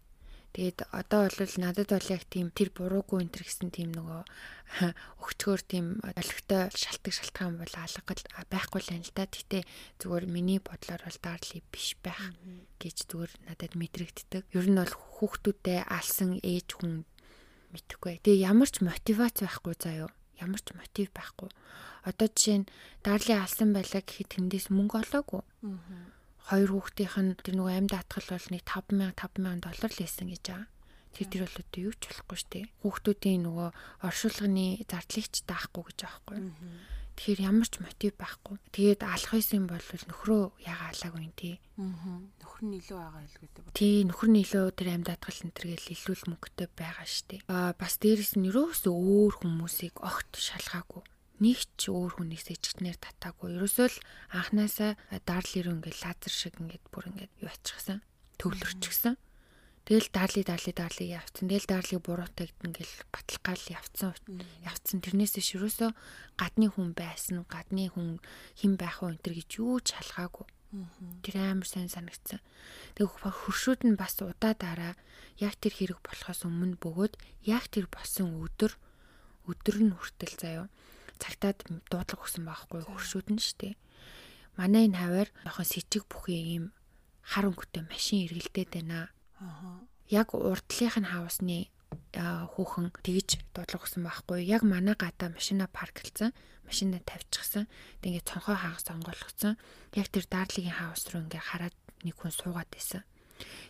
[0.50, 4.22] Тэгээд одоо бол надад бол яг тийм тэр буруугүй энэ гэсэн тийм нөгөө
[5.22, 9.30] өгчгөр тийм олигтой шалтгаан шалтгаан бол алгал байхгүй л юм л да.
[9.30, 9.62] Гэтэ
[10.02, 12.34] зүгээр миний бодлоор бол дарли биш байх
[12.82, 14.44] гэж зүгээр надад мэдрэгддэг.
[14.50, 17.06] Ер нь бол хүүхдүүдээ алсан ээж хүн
[17.70, 18.26] мэдхгүй.
[18.26, 20.10] Тэгээ ямар ч мотивац байхгүй заяо.
[20.42, 21.54] Ямар ч мотив байхгүй.
[22.10, 22.70] Одоо жишээ нь
[23.06, 25.46] дарли алсан байлаа гэхэд тэндээс мөнгө олоогүй.
[25.46, 26.19] Аа
[26.50, 30.44] хоёр хүүхдийнх нь тэр нөгөө амьд атгал бол нэг 5000 5000 доллар л ийсэн гэж
[30.50, 30.68] байгаа.
[31.14, 32.66] Тэр тэр бол одоо юу ч болохгүй шүү дээ.
[32.82, 33.70] Хүүхдүүдийн нөгөө
[34.06, 34.58] оршуулгын
[34.90, 36.38] зардлыг ч даахгүй гэж байхгүй.
[37.20, 38.56] Тэгэхээр ямар ч мотив байхгүй.
[38.74, 41.56] Тэгээд алах байсан бол нөхрөө яга алаагүй юм тий.
[41.76, 42.18] Аа.
[42.40, 43.76] Нөхөр нь илүү байгаа хэлгүүтэй ба.
[43.76, 47.42] Тий, нөхөр нь илүү тэр амьд атгал энэ төргээл илүү л мөнгөтэй байгаа дээ.
[47.52, 51.04] Аа бас дээрэс нь ерөөсөө өөр хүмүүсийг огт шалгаагүй
[51.40, 53.56] нэг ч өөр хүнээс ичгтнэр татаагүй.
[53.56, 53.98] Ерөөсөө л
[54.36, 54.92] анханасаа
[55.24, 58.04] дарл ирүү ингээд лазер шиг ингээд бүр ингээд юу ачихсан.
[58.40, 59.16] Төвлөрчихсөн.
[59.90, 61.50] Тэгэл дарли дарли дарли явцсан.
[61.50, 64.14] Тэгэл дарлыг буруутагд ингээл баталгаал явцсан.
[64.62, 65.02] Явцсан.
[65.02, 65.90] Тэрнээс ш ерөөсөө
[66.38, 67.42] гадны хүн байсан.
[67.50, 68.22] Гадны хүн
[68.60, 70.46] хэн байх вэ энэ гэж юу ч шалгаагүй.
[71.26, 72.38] Тэр амар сайн санагдсан.
[72.94, 74.94] Тэг хөршүүд нь бас удаа дараа
[75.42, 77.18] яг тэр хэрэг болохоос өмнө бөгөөд
[77.50, 78.78] яг тэр болсон өдөр
[79.50, 80.70] өдөр нь хүртэл заяа
[81.20, 83.76] цагтаад дуудлага өгсөн байхгүй хөршүүд нь штэ.
[84.58, 86.66] Манай энэ хавар жоохон сэжиг бүхий ийм
[87.22, 89.12] хар өнгөтэй машин эргэлдээд байна.
[89.40, 89.84] Аа.
[90.10, 91.70] Яг урдлынх нь хавсны
[92.10, 94.42] хүүхэн тэгж дуудлага өгсөн байхгүй.
[94.50, 96.34] Яг манай гадаа машина парклцсан,
[96.66, 97.70] машина тавьчихсан.
[98.02, 99.54] Тэг ингээд цонхоо хаагас онгойлгоцсон.
[99.94, 103.06] Яг тэр дардлыгийн хавс руу ингээд хараад нэг хүн суугаад байсан.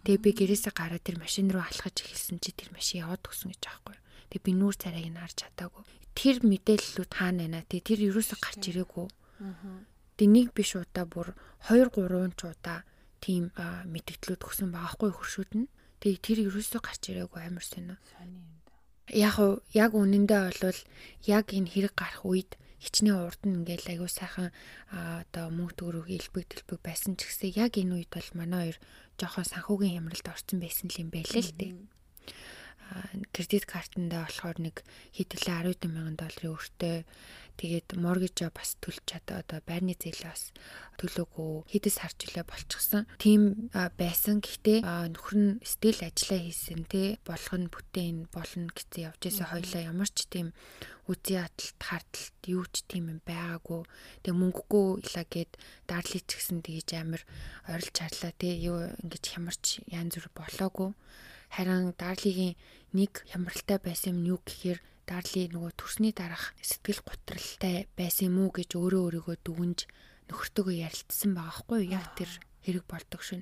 [0.07, 3.63] Тэгээ би гэрээсээ гараад тэр машин руу алхаж эхэлсэн чи тэр машин яваад өгсөн гэж
[3.67, 3.97] аахгүй.
[4.31, 5.83] Тэгээ би нүүр царайг нь харж чадаагүй.
[6.19, 7.63] Тэр мэдээллүүд хаана байна?
[7.63, 9.07] Тэгээ тэр юусоо гарч ирээгүй.
[10.19, 11.31] Тэгээ нэг биш удаа бүр
[11.71, 12.83] 2 3 ч удаа
[13.23, 15.71] тийм мэдээллүүд өгсөн байгаа хгүй хөршүүд нь.
[16.03, 17.95] Тэгээ тэр юусоо гарч ирээгүй амар сонио.
[19.15, 19.39] Яг
[19.71, 20.81] яг үнэндээ бол
[21.23, 24.51] яг энэ хэрэг гарах үед хичнээн урд нь ингээл аягүй сайхан
[24.91, 28.77] одоо мөнгө төгрөг илбэг дэлбэг байсан ч гэсэн яг энэ үед бол манай хоёр
[29.19, 31.71] жоохон санхүүгийн хямралд орсон байсан юм байлээ л дээ
[33.33, 34.75] кредит картандаа болохоор нэг
[35.13, 36.97] хэдүүлээ 10 мянган долларын өртөө
[37.59, 40.55] тэгээд моргижо бас төлж чадаа одоо байрны зээлээ бас
[40.95, 43.03] төлөөгүй хэдэс харчлаа болчихсон.
[43.19, 43.67] Тийм
[43.99, 44.39] байсан.
[44.39, 44.79] Гэхдээ
[45.11, 50.17] нөхөр нь стил ажиллаа хийсэн тий болгоно бүтээн болно гэсэн явж байсан хоёлаа ямар ч
[50.31, 50.55] тийм
[51.11, 53.83] үзий аталт харталт юу ч тийм юм байгаагүй.
[54.23, 55.51] Тэгээ мөнгөгүй илаа гээд
[55.83, 57.21] дарлий ч гэсэн тэгэж амар
[57.67, 60.95] орилж харлаа тий юу ингэж хямарч янз бүр болоогүй.
[61.49, 62.55] Харин Дарлигийн
[62.97, 64.79] нэг хямралтай байсан юм юу гэхээр
[65.09, 69.79] Дарли нөгөө төрсний дараах сэтгэл готралтай байсан юм уу гэж өөрөө өөрийгөө дүгнж
[70.29, 71.81] нөхөртөөгөө ярилцсан байгаа хгүй?
[71.89, 72.29] Яг тэр
[72.61, 73.41] хэрэг болдог шин.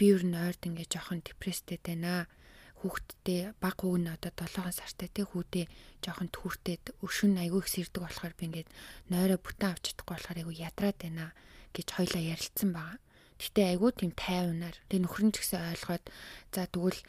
[0.00, 2.24] Би ер нь ойрд ингээ жоохон депресстэй байна
[2.80, 5.66] хүүхдтэй баг хүүг нь одоо 7 сартай тий хүүдээ
[6.00, 8.68] жоохон түүртэд өшин айгүй их сэрдэг болохоор би ингээд
[9.12, 11.36] нойроо бүтэн авч чадахгүй болохоор айгүй ядраад байна
[11.76, 12.96] гэж хоёлаа ярилцсан байгаа.
[13.40, 14.76] Гэтэ айгүй тийм тайвнаар.
[14.92, 16.04] Тэгээ нөхөр нь ч гэсэн ойлгоод
[16.52, 17.00] за тэгвэл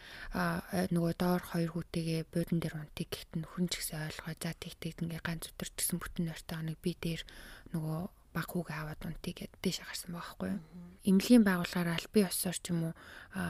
[0.95, 4.73] нөгөө доор хоёр хүүтэйгээ буудан дээр унтыг гэхэд нөхөр нь ч гэсэн ойлгоод за тэг
[4.79, 7.21] тэг ингээ ганц өдөр гэсэн бүтэн нойртой хоног би дээр
[7.75, 7.99] нөгөө
[8.31, 10.63] баг хүүг аваад унтыг гэд дэше гарсан байхгүй юу.
[11.03, 12.93] Имлэгийн байгууллагаар албан ёсоор ч юм уу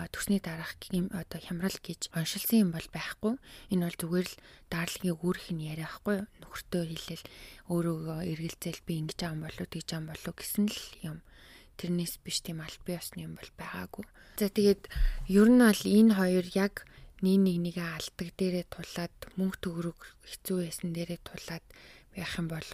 [0.10, 0.74] төсний дараах
[1.22, 3.38] одоо хямрал гэж оншилсан юм бол байхгүй.
[3.70, 4.42] Энэ бол зүгээр л
[4.74, 6.28] даарлыгийн үүрэх нь яриа байхгүй юу.
[6.42, 7.26] Нөхөртөө хэлэл
[7.70, 11.18] өөрөөгөө эргэлзээл би ингэж аам болоо тэгж аам болоо гэсэн л юм
[11.82, 14.06] тэрнээс биш тийм албан ёсны юм бол байгаагүй.
[14.38, 14.86] За тэгээд
[15.34, 16.86] ер нь бол энэ хоёр яг
[17.26, 21.66] нэг нэг нэгэ алдаг дээрээ тулаад мөнгө төгрөг хэцүү байсан дээрээ тулаад
[22.14, 22.70] байх юм бол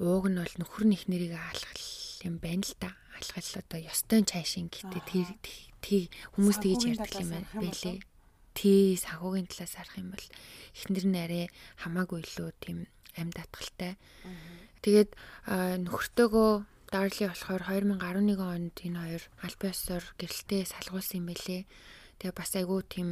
[0.00, 1.84] ууг нь бол нөхөр нь их нэрийг алхал
[2.24, 2.92] юм байна л да.
[3.16, 5.28] Алхал одоо ёстой чайшин гэдэг тэр
[5.80, 6.02] тий
[6.36, 8.00] хүмүүс тэгж ярьдаг юм байлээ.
[8.56, 10.26] Тий сагуугийн талаас харах юм бол
[10.76, 11.44] эхнэр нь арай
[11.80, 12.78] хамаагүй илүү тийм
[13.16, 13.96] амьд атгалтай.
[14.84, 15.10] Тэгээд
[15.84, 16.52] нөхөртөөгөө
[16.96, 21.68] Дарли болохоор 2011 онд энэ хоёр албан ёсоор гэрэлтэй салгуулсан юм байлээ.
[22.16, 23.08] Тэгээ бас айгүй тийм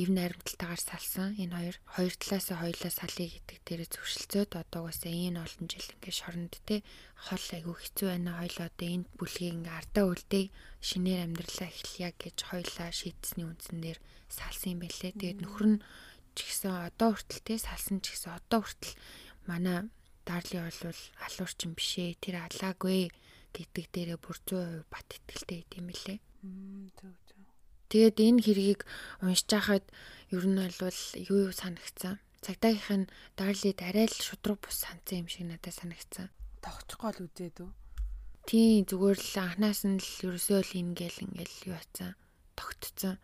[0.00, 1.36] ив найрамдалтайгаар салсан.
[1.36, 6.16] Энэ хоёр хоёр талаас нь хоёлаа салъя гэдэг дээр зөвшөлдсөд одоогоосаа энэ олон жил ингээд
[6.16, 6.80] шоронд те
[7.28, 8.40] хол айгүй хэцүү байна.
[8.40, 10.44] Хоёлаа одоо энэ бүлгийг ингээд ардаа үлдээ
[10.80, 13.98] шинээр амьдралаа эхлэе гэж хоёлаа шийдсэний үндсэн дээр
[14.32, 15.12] салсан юм байлээ.
[15.12, 15.78] Тэгээд нөхөр нь
[16.32, 18.96] ч гэсэн одоо хүртэл те салсан ч гэсэн одоо хүртэл
[19.44, 19.92] манай
[20.26, 23.14] Дарли бол алуурчин бишээ тэр алаагүй
[23.54, 26.18] гэдэг дээрээ бүр 100% бат итгэлтэй юм лээ.
[26.98, 27.40] Зөв зөв.
[27.88, 28.80] Тэгээд энэ хэргийг
[29.22, 29.86] уншиж хахад
[30.34, 31.00] ер нь бол
[31.30, 32.18] юу юу санагцсан.
[32.44, 36.28] Цагдаагийнх нь Дарлид арай л шудраг бус санцсан юм шиг надад санагцсан.
[36.60, 37.70] Тогтчихгоо л үзээд үү?
[38.50, 42.18] Тийм зүгээр л анханаас нь л ерөөсөө л ингээл ингээл юу атсан
[42.56, 43.20] тогтцсон.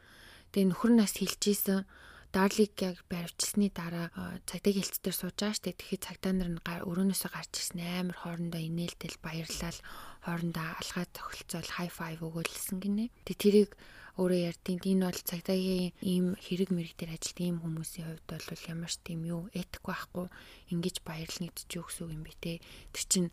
[0.53, 1.89] Тэгээ нөхөр нас хэлжсэн
[2.33, 4.09] Дарлиг яг баривчсны дараа
[4.49, 5.77] цагдаа хэлц дээр сууж байгаа штэ.
[5.77, 9.79] Тэгэхэд цагдаа нар нь өрөөнөөсөө гарч ирсэн амар хоорондоо инээлтэл баярлал
[10.25, 13.13] хоорондоо алгаад цохилцол хай файв өгөөлсөн гинэ.
[13.29, 13.71] Тэг тэрийг
[14.17, 18.93] өөрөө ярьдیں۔ Энэ бол цагдаагийн ийм хэрэг мэрэг дээр ажилтг ийм хүмүүсийн хувьд бол ямар
[18.93, 20.27] ч тийм юу этик байхгүй
[20.73, 22.53] ингэж баярлна гэж юу гэсэн юм бэ те.
[22.97, 23.25] Тэр чин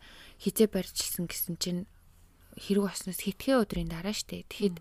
[0.44, 1.88] хизээ барьжсэн гэсэн чинь
[2.58, 4.48] хэрэг болсноос хэдхэн өдрийн дараа штэ.
[4.50, 4.76] Тэгэхэд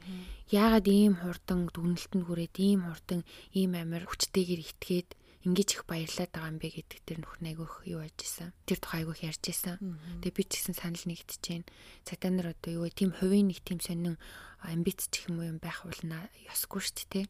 [0.49, 3.21] яагаад ийм хурдан дүгнэлтэнд хүрээд ийм хурдан
[3.53, 5.09] ийм амир хүчтэйгээр итгээд
[5.45, 8.51] ингэж их баярлаад байгаа юм бэ гэдэг тэр нөх айгүйх юу яаж исэн.
[8.67, 9.79] Тэр тухай айгүйх ярьж исэн.
[10.19, 11.69] Тэгээ би ч гэсэн санал нэгдэж байна.
[12.03, 12.91] Цагдаа нар одоо юу вэ?
[12.91, 14.19] Тим хувийн нэг тим сонин
[14.59, 16.27] амбиц ч юм уу юм байх болно.
[16.51, 17.25] Ёсгүй шүү дээ.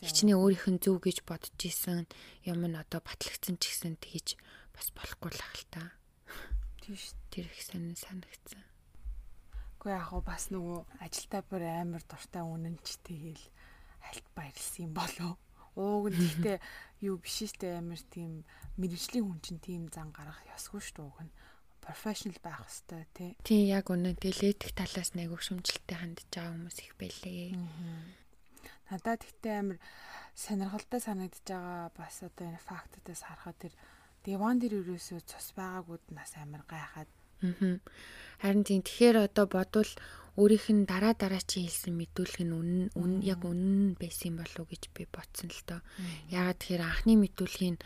[0.00, 2.08] Хичнээн өөрийнх нь зөв гэж бодож исэн
[2.48, 4.40] юм нь одоо батлагдсан ч гэсэн тэгэж
[4.72, 5.92] бас болохгүй л ахalta.
[6.80, 8.64] Тийш тэр их сонин санагдсан.
[9.86, 13.44] Гэхдээ яг хуу бас нөгөө ажилдаа бүр амар дуртай үнэнч тэгэл
[14.02, 15.38] альт баярлсан юм болов.
[15.78, 16.58] Ууг нь гэхдээ
[17.06, 18.42] юу биш штэ амар тийм
[18.82, 21.30] мэрэгжлийн хүн чинь тийм зан гарах ёсгүй шүү ууг нь
[21.78, 23.30] профешнл байх хэвээр тий.
[23.46, 27.54] Тий яг үнэ тэгэл этик талаас нэг өгшөмжлөлтэй хандж байгаа хүмүүс их байлээ.
[28.90, 29.78] Надад гэхдээ амар
[30.34, 33.74] сонирхолтой санагдаж байгаа бас одоо энэ фактуудаас харахад тэр
[34.26, 37.06] диван дээр ерөөсөө цус байгаагууд нас амар гайхаад
[37.42, 37.80] Аа.
[38.40, 39.90] Харин тийм тэгэхээр одоо бодвол
[40.36, 44.70] өөрийнх нь дараа дараа чи хэлсэн мэдүүлэг нь үнэн үн яг үнэн байсан болов уу
[44.70, 45.80] гэж би бодсон л доо.
[46.28, 47.76] Яагаад тэгэхээр анхны мэдүүлгийн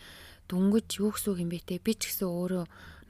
[0.50, 2.64] дүнгэж юу гэсэн юм бэ те би ч гэсэн өөрөө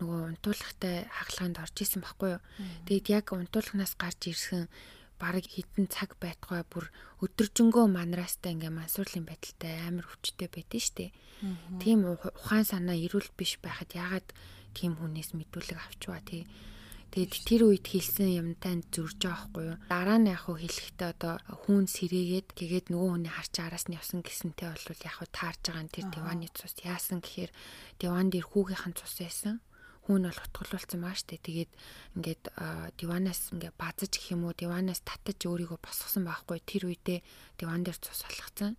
[0.04, 2.42] нөгөө унтуулгатай хагалгаанд орж исэн байхгүй юу.
[2.84, 4.68] Тэгэд яг унтуулгнаас гарч ирсэн
[5.16, 6.88] бараг хитэн цаг байтугай бүр
[7.24, 11.12] өдөржингөө манраастай ингээ мансуурлын байдалтай амар хүчтэй байдэн штэ.
[11.80, 14.28] Тийм ухаан санаа эрүүл биш байхад ягаад
[14.76, 16.44] тийм хүнээс мэдүүлэг авчваа тий.
[17.10, 19.78] Тэгээд тэр үед хэлсэн юмтай зөрж байгаа хгүй юу.
[19.90, 24.70] Дараа нь яг хэлэхдээ одоо хүн сэрээгээд тэгээд нөгөө хүний харч араас нь явсан гэсэнтэй
[24.70, 27.50] бол яг таарж байгаа нь тэр диваны цус яасан гэхээр
[27.98, 29.58] диван дээр хүүгийнхэн цус байсан
[30.06, 31.38] хүн бол утгалуулсан маа штэ.
[31.42, 31.70] Тэгээд
[32.14, 32.42] ингээд
[32.94, 36.58] диванаас ингээд базаж гэх юм уу диванаас татаж өөрийгөө босгосон байхгүй.
[36.62, 37.20] Тэр үедээ
[37.58, 38.74] диван дээр цус алгацсан.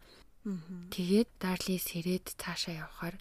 [0.91, 3.15] Тэгээд Дарли сэрээд цаашаа явхаар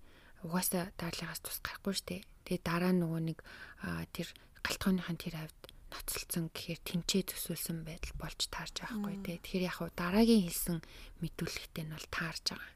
[0.46, 2.24] угаасаа Дарлигаас тус гарахгүй штэ.
[2.44, 3.38] Тэгээд дараа нөгөө нэг
[4.14, 4.28] тэр
[4.64, 5.60] галтгооныхын тэр хавьд
[5.90, 9.36] ноцолцсон гэхээр тэнцээ төсөөлсөн байдал болж таарж байгаа хгүй тий.
[9.42, 10.78] Тэгэхээр яг хуу дараагийн хэлсэн
[11.20, 12.72] мэдүүлэгтэй нь бол таарж байгаа.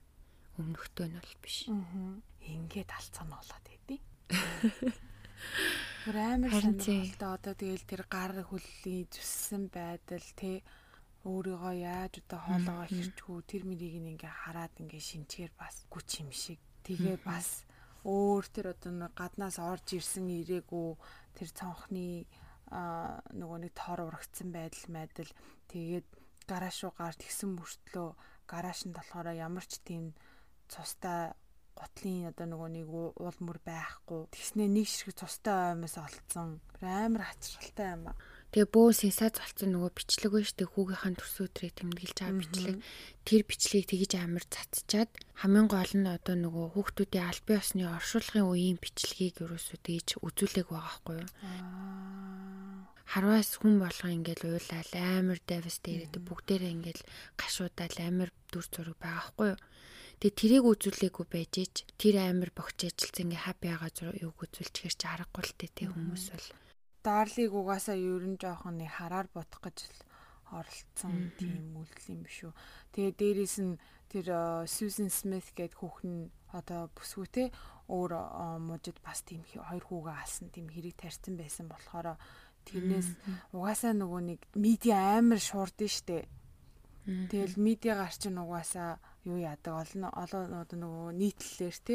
[0.59, 1.57] Өмнөхтэй нь бол биш.
[1.71, 2.19] Аа.
[2.45, 4.01] Ингээд алцсан болоод байдیں۔
[6.05, 10.61] Тэр амар сонирхолтой одоо тэгэл тэр гар хөллийн зүссэн байдал тий
[11.25, 16.61] өөрийгөө яаж одоо хоолоогоо хэрчгүү тэр мэрийг ингээ хараад ингээ шинчээр бас гүч юм шиг
[16.87, 17.65] тэгээ бас
[18.05, 20.89] өөр тэр одоо гаднаас орж ирсэн ирээгүү
[21.37, 22.29] тэр цонхны
[23.41, 25.31] нөгөө нэг тоор урагдсан байдал майдал
[25.73, 26.07] тэгээд
[26.45, 28.09] гараж руу гарт гисэн мөртлөө
[28.49, 30.13] гараж нь болохоор ямар ч тийм
[30.69, 31.33] цустай
[31.75, 34.31] готлын одоо нөгөө нэг уул мөр байхгүй.
[34.31, 36.61] Тэгснээ нэг ширхэг цустай аймаас олцсон.
[36.81, 38.17] Амар хачралтай юм аа
[38.55, 42.77] Тэгээ бөө сенсац болсон нөгөө бичлэг байна штэ хүүгийнхэн төрсөдрийг тэмдэглэж байгаа бичлэг.
[43.27, 45.11] Тэр бичлэгийг тэгж амар цацчаад
[45.43, 50.71] хамгийн гол нь одоо нөгөө хүүхдүүдийн аль бие усны оршуулгын үеийн бичлэгийг ерөөсөө тэгж үзүүлэг
[50.71, 51.31] байгаа байхгүй юу?
[53.11, 57.03] Харваас хүн болгоо ингээл уйлал амар давис дээрээ бүгдээрээ ингээл
[57.35, 59.59] гашуудаал амар дүр зураг байгаа байхгүй юу?
[60.23, 64.99] Тэгээ тэрийг үзүүлээгүй байж ич тэр амар богч ажилтсан ингээ хаппи байгаа юуг үзүүлчих хэрэг
[65.03, 66.49] чи харахгүй л тээ хүмүүс бол
[67.05, 69.79] Дарлиг угаасаа ер нь жоохон нэг хараар бодох гэж
[70.49, 72.53] оролцсон тийм үйлдэл юм биш үү.
[72.97, 73.77] Тэгээ дээрэс нь
[74.09, 74.27] тэр
[74.65, 77.53] Susan Smith гээд хүүхэн одоо бүсгүүтэй
[77.93, 78.13] өөр
[78.65, 82.17] мужид бас тийм хоёр хүүгээ алсан тийм хэрэг тарьсан байсан болохоор
[82.65, 83.09] тэрнээс
[83.53, 86.25] угаасаа нөгөө нэг медиа амар шуурдэн штэ.
[87.05, 88.97] Тэгэл медиа гарч нь угаасаа
[89.29, 91.95] юу яадаг олон олон нөгөө нийтлэлээр те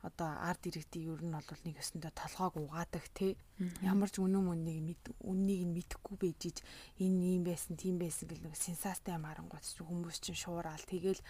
[0.00, 3.36] одоо арт иргэдийн ер нь бол нэг өсөндөө толгойг угаадаг те.
[3.84, 6.64] Ямар ч үнэн үннийг мэд үннийг нь мэдэхгүй бийжиж
[6.96, 10.80] энэ юм байсан тийм байсан гэл нэг сенсацтай юм харангуйц ч хүмүүс чинь шуурал.
[10.88, 11.20] Тэгэл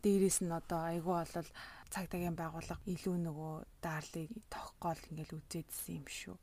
[0.00, 1.50] дээрээс нь одоо айгүй болол
[1.92, 3.54] цагдаагийн байгууллага илүү нөгөө
[3.84, 6.36] даарлыг тохгоол ингээл үзээдсэн юм шүү.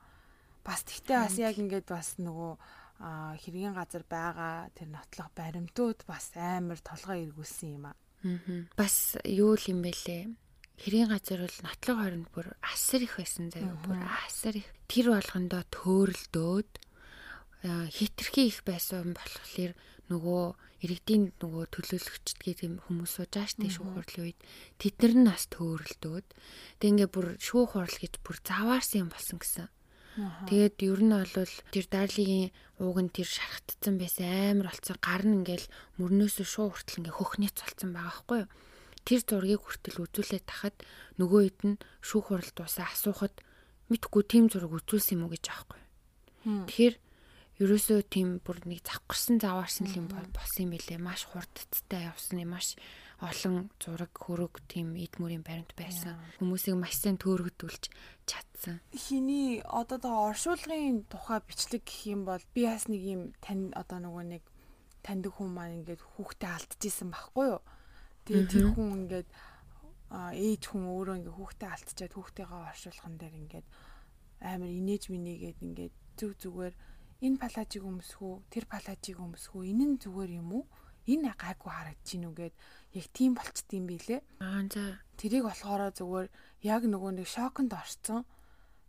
[0.62, 2.54] Бас тэгтээ бас яг ингээд бас нөгөө
[3.42, 7.98] хэргийн газар байгаа тэр нотлох баримтууд бас амар толгой эргүүлсэн юм аа.
[8.78, 10.43] Бас юу л юм бэлээ
[10.84, 13.72] Хэрийн газар бол нотлог хооронд бүр асар их байсан заяа.
[13.88, 14.68] Бүр асар их.
[14.92, 16.72] Тэр болгондоо төөрөлдөөд
[17.64, 19.72] хитрхи их байсан болохоор
[20.12, 20.44] нөгөө
[20.84, 24.40] иргэдийн нөгөө төлөөлөгчдгээд юм хүмүүс сууж тий шүүх хурлын үед
[24.76, 26.28] тэд нар нь бас төөрөлдөөд.
[26.84, 29.72] Тэг ингээ бүр шүүх хурал гэж бүр заваарсан юм болсон гэсэн.
[30.52, 32.52] Тэгээд ер нь бол тэр дарлигийн
[32.84, 34.60] ууг нь тэр шархтцсан байсан.
[34.60, 35.68] Амар болцсон гар нь ингээл
[36.04, 38.50] мөрнөөсөө шуу хүртэл ингээ хөхнийц болцсон байгаа байхгүй юу?
[39.04, 40.76] Тэр зургийг хүртэл үзүүлээд тахад
[41.20, 43.36] нөгөө хэд нь шүүх хурал дуусаа асуухад
[43.92, 45.82] мэдхгүй тийм зураг үзүүлсэн юм уу гэж аахгүй.
[46.44, 46.96] Тэгэхээр
[47.62, 50.98] ерөөсөө тийм бүр нэг завхарсан заваарсан юм болсон юм билэ.
[50.98, 52.74] Маш хурдцтай явсан юм маш
[53.22, 56.18] олон зураг хөрөг тийм эд мөрийн баримт байсан.
[56.42, 57.94] Хүмүүсийг маш сайн төөрөгдүүлж
[58.28, 58.82] чадсан.
[58.92, 64.02] Хиний одоо тоо оршуулгын тухай бичлэг гэх юм бол би бас нэг юм тань одоо
[64.02, 64.44] нөгөө нэг
[65.06, 67.62] таньдаг хүн маань ингээд хүүхдээ алдчихсан байхгүй юу?
[68.24, 69.30] Тэгээ тэр хүн ингээд
[70.14, 73.68] ээж хүн өөрөө ингээд хүүхдээ алдчихад хүүхдээгээ оршуулхан дээр ингээд
[74.44, 76.74] амар инээж минийгээд ингээд зүг зүгээр
[77.24, 80.66] энэ палажиг өмсгүү тэр палажиг өмсгүү энэ нь зүгээр юм уу?
[81.04, 82.56] Энэ гайгүй харагдаж гин үгээд
[82.96, 84.24] яг тийм болчт юм билэ.
[84.40, 85.00] Аа за.
[85.20, 86.28] Тэрийг болохоор зүгээр
[86.64, 88.24] яг нөгөө нэг шоконд орцсон.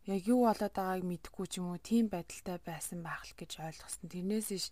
[0.07, 4.07] Яг юу болоод байгааг мэдэхгүй ч юм уу тийм байдалтай байсан байх л гэж ойлгосон.
[4.07, 4.67] Тэрнээс иш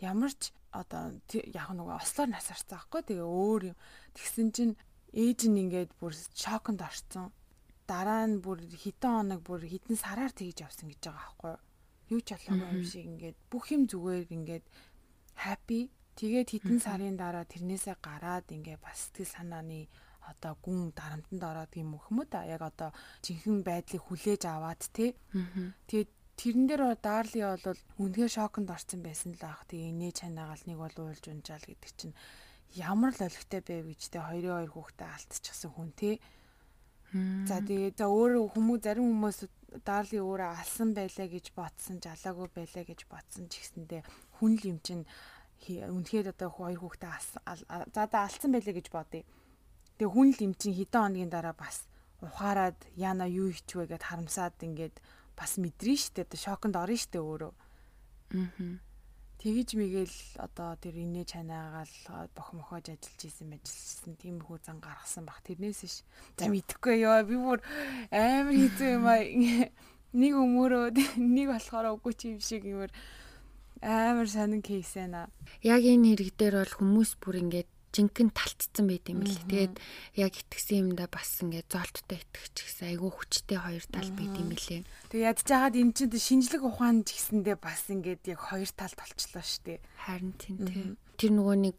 [0.00, 3.76] ямар ч одоо яг нөгөө ослоор насарцсан байхгүй тэгээ өөр юм.
[4.14, 4.74] Тэгсэн чинь
[5.12, 7.34] ээж нь ингээд бүр шоконд орцсон
[7.90, 11.54] дараа нь бүр хэдэн хоног бүр хэдэн сараар тэгж явсан гэж байгаа байхгүй
[12.14, 14.64] юу ч болоогүй юм шиг ингээд бүх юм зүгээр ингээд
[15.46, 15.90] happy.
[16.18, 19.90] Тэгээд хэдэн сарын дараа тэрнээсээ гараад ингээд бас сэтгэл санааны
[20.30, 21.98] одоо гүн дарамтанд ороод юм
[22.30, 22.90] да яг одоо
[23.24, 25.10] жинхэнэ байдлыг хүлээж аваад тий
[25.88, 26.10] тэгээд
[26.40, 29.68] тэрэн дээр Дарли бол үнэхээр шоконд орсон байсан л ах.
[29.68, 32.16] Тэгээ нээ чанаагаал нэг бол уулж унжаал гэдэг чинь
[32.72, 36.16] ямар л олигтой байв гэж тэ хоёрын хоёр хүүхдээ алдчихсан хүн тий.
[37.44, 39.38] За тэгээ за өөр хүмүүс зарим хүмүүс
[39.84, 44.02] Дарли өөрөө алсан байлаа гэж бодсон, жалаагүй байлаа гэж бодсон ч гэсэндээ
[44.40, 45.04] хүн л юм чинь
[45.68, 47.12] үнэхээр одоо хоёр хүүхдээ
[47.92, 49.28] за да алдсан байлаа гэж бодъё.
[50.00, 51.84] Тэгээ хүн л юм чинь хэдэн хоногийн дараа бас
[52.24, 54.96] ухаарад яна юу хийчихвэ гэд харамсаад ингээд
[55.40, 57.52] бас мэдрэн штэ одоо шоконд орно штэ өөрөө.
[58.36, 58.76] Аа.
[59.40, 65.24] Тэгэж мэгэл одоо тэр инээ чанаагаал бох мохоож ажиллаж исэн мэжилсэн тийм хүү зан гаргасан
[65.24, 66.04] бах тэрнээс ш.
[66.36, 67.64] За мэдхгүй ёо би бүр
[68.12, 69.24] амар хэцүү юм аа.
[70.20, 72.92] Нэг өмөрөө нэг болохоор үгүй чи юм шиг юмэр
[73.80, 75.08] амар сонин кейс ээ.
[75.64, 79.46] Яг энэ хэрэг дээр бол хүмүүс бүр ингээд жинхэнэ талтцсан байт юм лээ.
[79.50, 79.74] Тэгээд
[80.18, 84.82] яг итгэсэн юмда бас ингээд золттой итгэж гэсэн айгүй хүчтэй хоёр тал байт юм лээ.
[85.10, 89.62] Тэгээд ядчихагаад эн чинь шинжлэх ухаанд ч гэсэндээ бас ингээд яг хоёр тал болчлоо шүү
[89.66, 89.78] дээ.
[90.06, 90.56] Харин тийм
[91.20, 91.78] тэр нөгөө нэг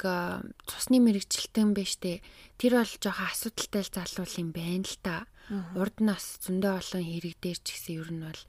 [0.70, 2.22] цусны мэрэгчлэлтэн байж тээ.
[2.62, 5.26] Тэр бол жоохон асуудалтай залуул юм байна л та.
[5.52, 8.42] Урд нас зөндөө олон хэрэг дээр ч гэсэн ер нь бол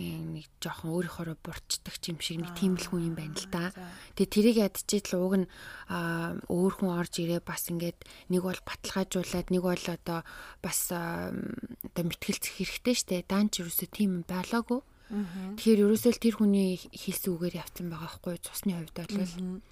[0.00, 3.70] нэг жоохон өөрийнхөө бурчдаг юм шиг нэг тийм л хүн юм байна л да.
[4.16, 5.46] Тэгээ тэрийг ядчихэл ууг нь
[5.92, 8.00] өөр хүн орж ирээ бас ингээд
[8.32, 10.20] нэг бол баталгаажуулаад нэг бол одоо
[10.64, 13.28] бас одоо мэтгэлцэх хэрэгтэй штэ.
[13.28, 14.80] Даанч юусоо тийм юм байлаагүй.
[15.08, 19.62] Тэгэхээр ерөөсөө л тэр хүний хийсэн үгээр явцсан байгаа хгүй цусны хувьд бол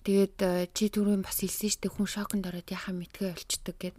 [0.00, 3.96] Тэгээд э, чи түрүүн бас хэлсэн шүү дээ хүн шоконд ороод яхаа мэдгээ болчдөг гэд.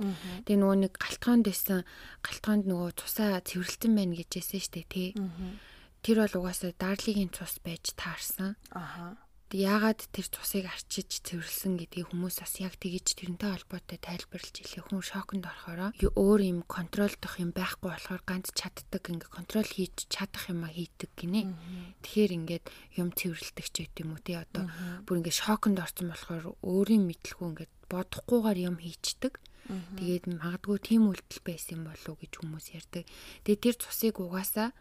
[0.50, 1.80] Тэгээ нөгөө нэг галтгоонд байсан
[2.26, 5.10] галтгоонд нөгөө цусаа цэвэрлсэн байна гэж хэлсэн шүү дээ тий.
[6.02, 8.58] Тэр бол угаасаа дарлигийн цус байж таарсан.
[8.74, 9.22] Аха
[9.52, 14.88] яагаад тэр цусыг арчиж цэвэрлсэн гэдгийг хүмүүс бас яг тэгэж тэрнтэй холбоотой тайлбарлаж хэлээ.
[14.88, 20.48] Хүн шоконд орохороо өөр юм контролдох юм байхгүй болохоор ганц чаддаг ингээ контрол хийж чадах
[20.48, 21.52] юм а хийдэг гинэ.
[22.00, 24.72] Тэгэхээр ингээд юм цэвэрлдэг ч гэдэм үү те одоо
[25.04, 29.36] бүр ингээ шоконд орсон болохоор өөрийн мэдлгүй ингээд бодохгүйгээр юм хийчдэг.
[29.72, 33.04] Тэгээд магадгүй тийм үйлдэл байсан юм болов уу гэж хүмүүс ярьдаг.
[33.44, 34.72] Тэгээд тэр цусыг угаасаа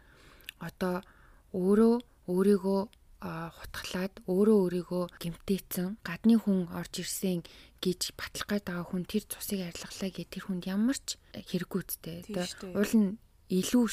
[0.59, 1.03] одоо
[1.51, 1.95] өөрөө
[2.31, 2.81] өөрийгөө
[3.21, 7.45] хутглаад өөрөө өөрийгөө гэмтээсэн гадны хүн орж ирсэн
[7.77, 12.25] гэж батлах гээд байгаа хүн тэр цусыг арилгалаа гэх тэр хүнд ямар ч хэрэггүй үсттэй.
[12.73, 13.85] Уул нь илүү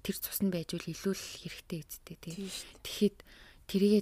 [0.00, 2.34] тэр цус нь байж үл илүү л хэрэгтэй үсттэй тий.
[2.80, 3.16] Тэгэхэд
[3.68, 4.00] тэрийгэ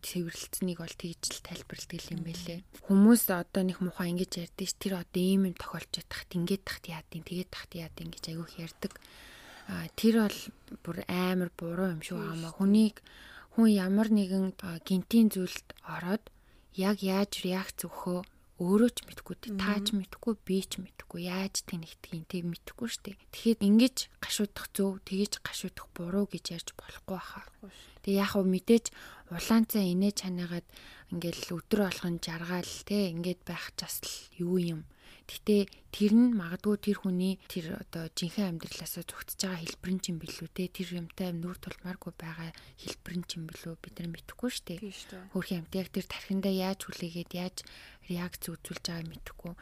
[0.00, 2.58] цэвэрлэлцнийг бол тэгж л тайлбарладаг юм байлээ.
[2.88, 6.84] Хүмүүс одоо нэг муха ингэж ярьдээ ш тэр одоо ийм юм тохиолж ятахт ингээд тахт
[6.88, 8.92] яадын тэгээд тахт яадын гэж айгүйх ярьдаг.
[9.70, 10.40] А тэр бол
[10.82, 12.52] бүр амар буруу юм шүү аамаа.
[12.58, 12.98] Хүнийг
[13.54, 16.26] хүн ямар нэгэн гинтийн зүйлд ороод
[16.74, 18.20] яг яаж реакц өгөхөө
[18.58, 23.18] өөрөө ч мэдэхгүй тааж мэдэхгүй би ч мэдэхгүй яаж тэнэгдгийг тэг мэдэхгүй штэ.
[23.34, 27.46] Тэгэхэд ингэж гашуудах зөв тэгэж гашуудах буруу гэж ярьж болохгүй хаа.
[28.06, 28.94] Тэг яг хөө мэдээж
[29.34, 30.66] улаанцаа инээ чанаагаад
[31.10, 33.96] ингээл өдөр болгон жаргаал те ингээд байх ч бас
[34.38, 34.86] юу юм
[35.24, 40.16] Гэтэ тэр нь магадгүй тэр хүний тэр одоо жинхэнэ амьдралаасаа зүгтж байгаа хэлбэр нь юм
[40.20, 44.74] билүү те тэр юмтай нүр тулмааргүй байгаа хэлбэр нь юм билүү бид нар мэдэхгүй штэ.
[45.32, 47.56] Хөрхийн амт яг тэр тархиндаа яаж хүлээгээд яаж
[48.12, 49.52] реакц үзүүлж байгааг мэдэхгүй.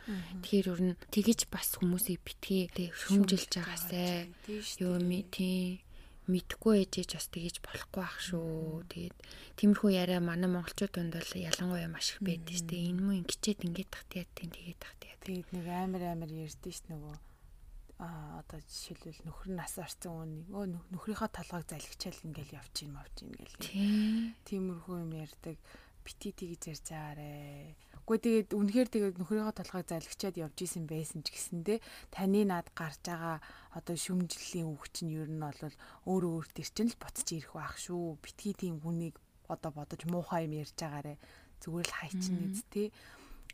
[0.42, 4.34] Тэгэхээр ер нь тэгэж бас хүмүүсийг битгий шүмжилж байгаасай.
[4.82, 5.86] Юу ми тий
[6.30, 8.86] мэдхгүй ээжэж бас тэгэж болохгүй ах шүү.
[8.86, 9.16] Тэгээд
[9.58, 12.88] тиймэрхүү яриа манай монголчууд донд бол ялангуяа маш их байдаг шүү дээ.
[12.94, 15.01] Энэ муу ингэчээд ингээд тахтаад тийм тэгээд тахтаад.
[15.22, 17.16] Тэгээд нэг амар амар ярьдэн ш нөгөө
[18.02, 24.34] а одоо жишээлбэл нөхөр нас орсон хүн өө нөхрийнхөө толгойг залгичаал ингээл явчихин мавчин ингээл.
[24.42, 25.56] Тиймэрхүү юм ярьдаг.
[26.02, 27.30] Бити тэгж ярьж байгаарэ
[28.02, 31.78] Гэхдээ тэгээд үнэхээр тэгээд нөхрийнхөө толгойг залгичаад явж исэн байсан ч гэсэндэ
[32.10, 33.38] таны над гарч байгаа
[33.78, 35.54] одоо шүмжлэлийн үг чинь ер нь бол
[36.10, 38.18] өөр өөр төр чинь л буцаж ирэх байх шүү.
[38.18, 39.14] Битгий тийм хүнийг
[39.46, 41.14] одоо бодож муухай юм ярьж байгаарэ.
[41.62, 42.90] Зүгээр л хайчин нэз тээ.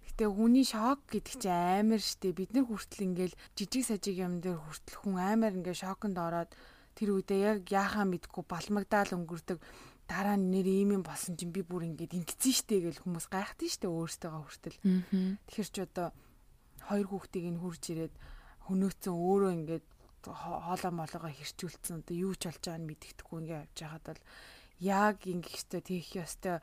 [0.08, 2.32] Гэтэ хүний шок гэдэг чинь амар штэ.
[2.32, 6.50] Бид нар хүртэл ингээл жижиг сажиг юм дээр хүртэл хүн амар ингээ шоконд ороод
[6.96, 9.60] тэр үедээ яг яахаа мэдгүй балмагдаал өнгөрдөг
[10.08, 13.68] дараа нь нэр ийм юм болсон чинь би бүр ингээд ингэсэн штэ гэж хүмүүс гайхдаг
[13.68, 14.78] штэ өөртөөгөө хүртэл.
[15.46, 16.08] Тэгэхээр ч одоо
[16.88, 18.14] хоёр хүүхдийг нь хурж ирээд
[18.66, 19.86] хөнөөцөн өөрөө ингээд
[20.24, 24.22] хоолоо молоогоо хэрчүүлсэн одоо юу ч болж байгааг нь мэддэхгүй ингээд явж байгаад бол
[24.80, 26.56] яг ингэх ёстой тийх ёстой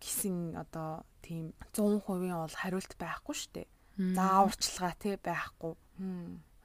[0.00, 3.62] гэсэн одоо тийм 100% бол хариулт байхгүй штэ.
[3.96, 5.74] Зааварчилгаа тий байхгүй.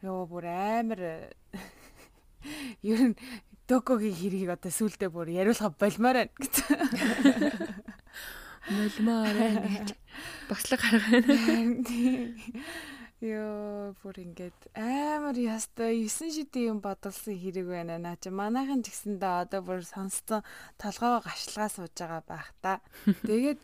[0.04, 1.32] Йоо бүр амар
[2.92, 3.16] ер нь
[3.68, 6.76] Докогийн хэргийг одоо сүулдэ бүр яриулах болмоор байна гэсэн.
[8.76, 9.90] Болмоор байна гэж
[10.50, 11.36] багслаг гаргана.
[13.22, 18.90] Йоо бүр ингээд амар ястай 9 шидийн юм бодолсон хэрэг байна наа чи манайхан ч
[18.90, 20.42] гэсэндээ одоо бүр сонсцсон
[20.82, 22.82] толгоо гашлгаа сууж байгаа байх та.
[23.30, 23.62] Тэгээд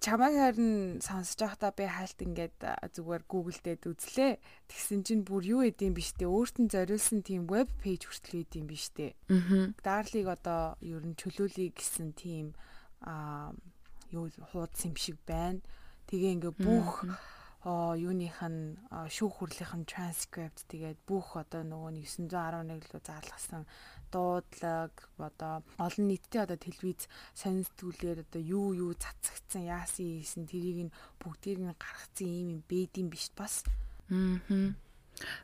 [0.00, 2.56] чамайг харин сонсож байхдаа би хальт ингээд
[2.96, 4.40] зүгээр Google дээр үзлээ.
[4.72, 6.24] Тэгсэн чинь бүр юу эдэм биш үү?
[6.24, 9.12] Өөрт нь зориулсан тийм веб пэйж хүртэл эдэм биш үү?
[9.28, 9.76] Аа.
[9.84, 12.56] Дарлиг одоо ер нь чөлөөлөе гэсэн тийм
[13.04, 13.52] аа
[14.16, 15.60] юу хуудас юм шиг байна.
[16.08, 17.04] Тэгээ ингээ бүх
[17.66, 18.78] юуных нь
[19.10, 23.66] шүүх хурлынх нь транскрипт тэгээд бүх одоо нөгөө 911 рүү зарласан
[24.14, 30.96] дуудлаг одоо олон нийттэй одоо телевиз сонирхтгүүлээр одоо юу юу цацагдсан яасан ийсэн тэрийг нь
[31.18, 33.66] бүгдийг нь гаргацсан юм юм бэдийн биш бас.
[34.06, 34.70] Аа.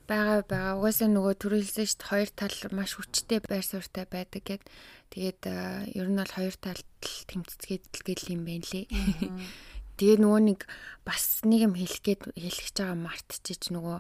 [0.06, 4.62] Бага бага угаасаа нөгөө төрөлсөн шүү дээ хоёр тал маш хүчтэй байр суурьтай байдаг гэд
[5.10, 5.40] тэгээд
[5.98, 8.86] ер нь бол хоёр тал тэмцэцгээд л юм байна лээ.
[9.99, 10.61] Тэгээ нөгөө нэг
[11.07, 13.99] бас нэг юм хэлэх гээд хэлэх гэж байгаа мартчихэж нөгөө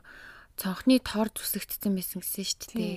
[0.58, 2.96] цонхны тор зүсэгдсэн байсан гэсэн шүү дээ.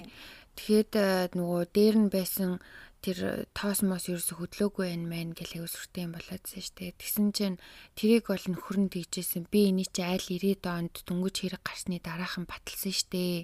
[0.58, 0.94] Тэгэхэд
[1.38, 2.58] нөгөө дээр нь байсан
[3.06, 6.98] тэр тоос мос ерөөсө хөдлөөгүй байх мэн гэж аягүй сүртэй юм болоодсэн шүү дээ.
[6.98, 7.58] Тэгсэн чинь
[7.94, 9.46] тэрийг бол нөхөр нь тэгжсэн.
[9.54, 13.38] Би эний чи айл 90 онд дөнгөж хэрэг гарсны дараахан баталсан шүү дээ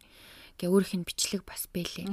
[0.57, 2.07] гэ өөрийнх нь бичлэг бас бэлээ.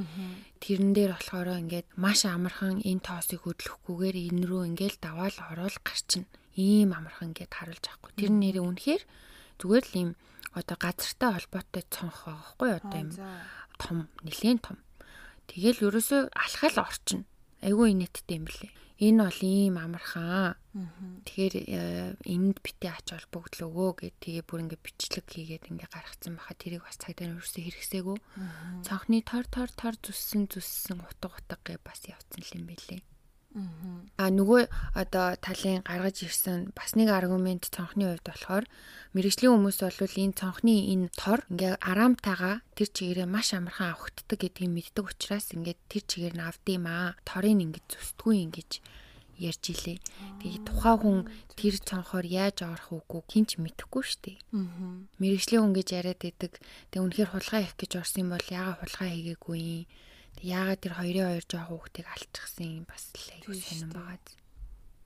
[0.64, 6.24] Тэрэн дээр болохоор ингээд маш амархан энэ тоосыг хөдлөхгүйгээр энэ рүү ингээд даваал ороод гарчна.
[6.57, 8.12] Ийм амархан ингээд харуулж авахгүй.
[8.18, 9.03] Тэр нэрээ үнэхээр
[9.61, 10.11] зүгээр л ийм
[10.57, 13.11] одоо газартай холбоотой цонх байгаа хгүй одоо юм
[13.78, 14.78] том нэлээд том.
[15.46, 17.26] Тэгэл ерөөсөө алхаал орчин.
[17.62, 18.70] Айгүй инээдтэй юм блэ.
[19.01, 20.61] Энэ бол ийм амархан.
[21.24, 26.55] Тэгэхээр э, энд битээ ач холбогдлогоо гэд тэгээ бүр ингээ бичлэг хийгээд ингээ гаргацсан баха
[26.55, 28.16] тэрийг бас цагдаа өрөөсөө хэрэгсээгүү.
[28.84, 33.01] Цонхны тор тор тор зүссэн зүссэн утга утга гэ бас явцсан юм билээ.
[33.51, 38.64] А нөгөө одоо талын гаргаж ирсэн бас нэг аргумент цонхны хувьд болохоор
[39.11, 44.70] мэрэгжлийн хүмүүс бол энэ цонхны энэ тор ингээ араамтайгаа тэр чигээрээ маш амархан авахддаг гэдгийг
[44.70, 47.18] мэддэг учраас ингээд тэр чигээр нь авдığım аа.
[47.26, 48.70] Торыг ингээд зүсдгүй ингэж
[49.40, 49.98] ярьж илээ.
[50.38, 51.18] Тэгээ тухайн хүн
[51.59, 54.38] тэр цонхоор яаж орох үгүй хинч мэдэхгүй штэ.
[55.18, 56.53] Мэргэжлийн хүн гэж яриад байдаг.
[56.94, 59.84] Тэгээ үнэхээр хулгай их гэж орсон юм бол яага хулгай хийгээгүй юм
[60.39, 64.18] яагаад тэр хоёрын хоёр жоох хүүхдийг алчихсан юм бас л айгүй сонирн байгаа.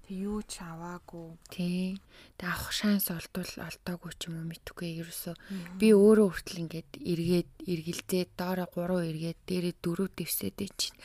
[0.05, 1.29] Тэг юу ч аваагүй.
[1.49, 1.97] Тий.
[2.37, 5.35] Тэг авах шанс олдвол олдоогүй ч юм уу мэдхгүй ерөөсөө
[5.81, 10.99] би өөрөө хүртэл ингээд эргээд эргэлзээд доороо 3 эргээд дээрээ 4 дэвсээд чинь.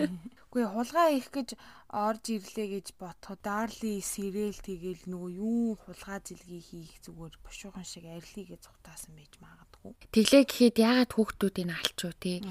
[0.56, 1.52] Үгүй хулгай их гэж
[1.92, 8.08] орж ирлээ гэж ботход Дарли сэрэл тэгэл нөгөө юу хулгай зэлгийг хийх зүгээр бушуухан шиг
[8.08, 9.65] арилыгээ цухтаасан байж магадгүй.
[10.14, 12.42] Тэглээ гэхэд яагаад хүүхдүүдийг алчуу те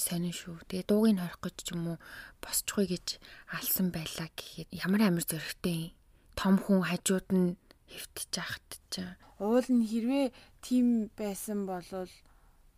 [0.00, 0.64] сонин шүү.
[0.68, 1.98] Тэгээ дуугийг хорих гэж ч юм уу
[2.42, 3.06] босчихгүй гэж
[3.52, 5.94] алсан байлаа гэхэд ямар амар зөрөгтэй
[6.38, 7.48] том хүн хажууд нь
[7.92, 9.14] хөвтөж яхад чинь.
[9.42, 10.26] Уул нь хэрвээ
[10.64, 11.86] тийм байсан бол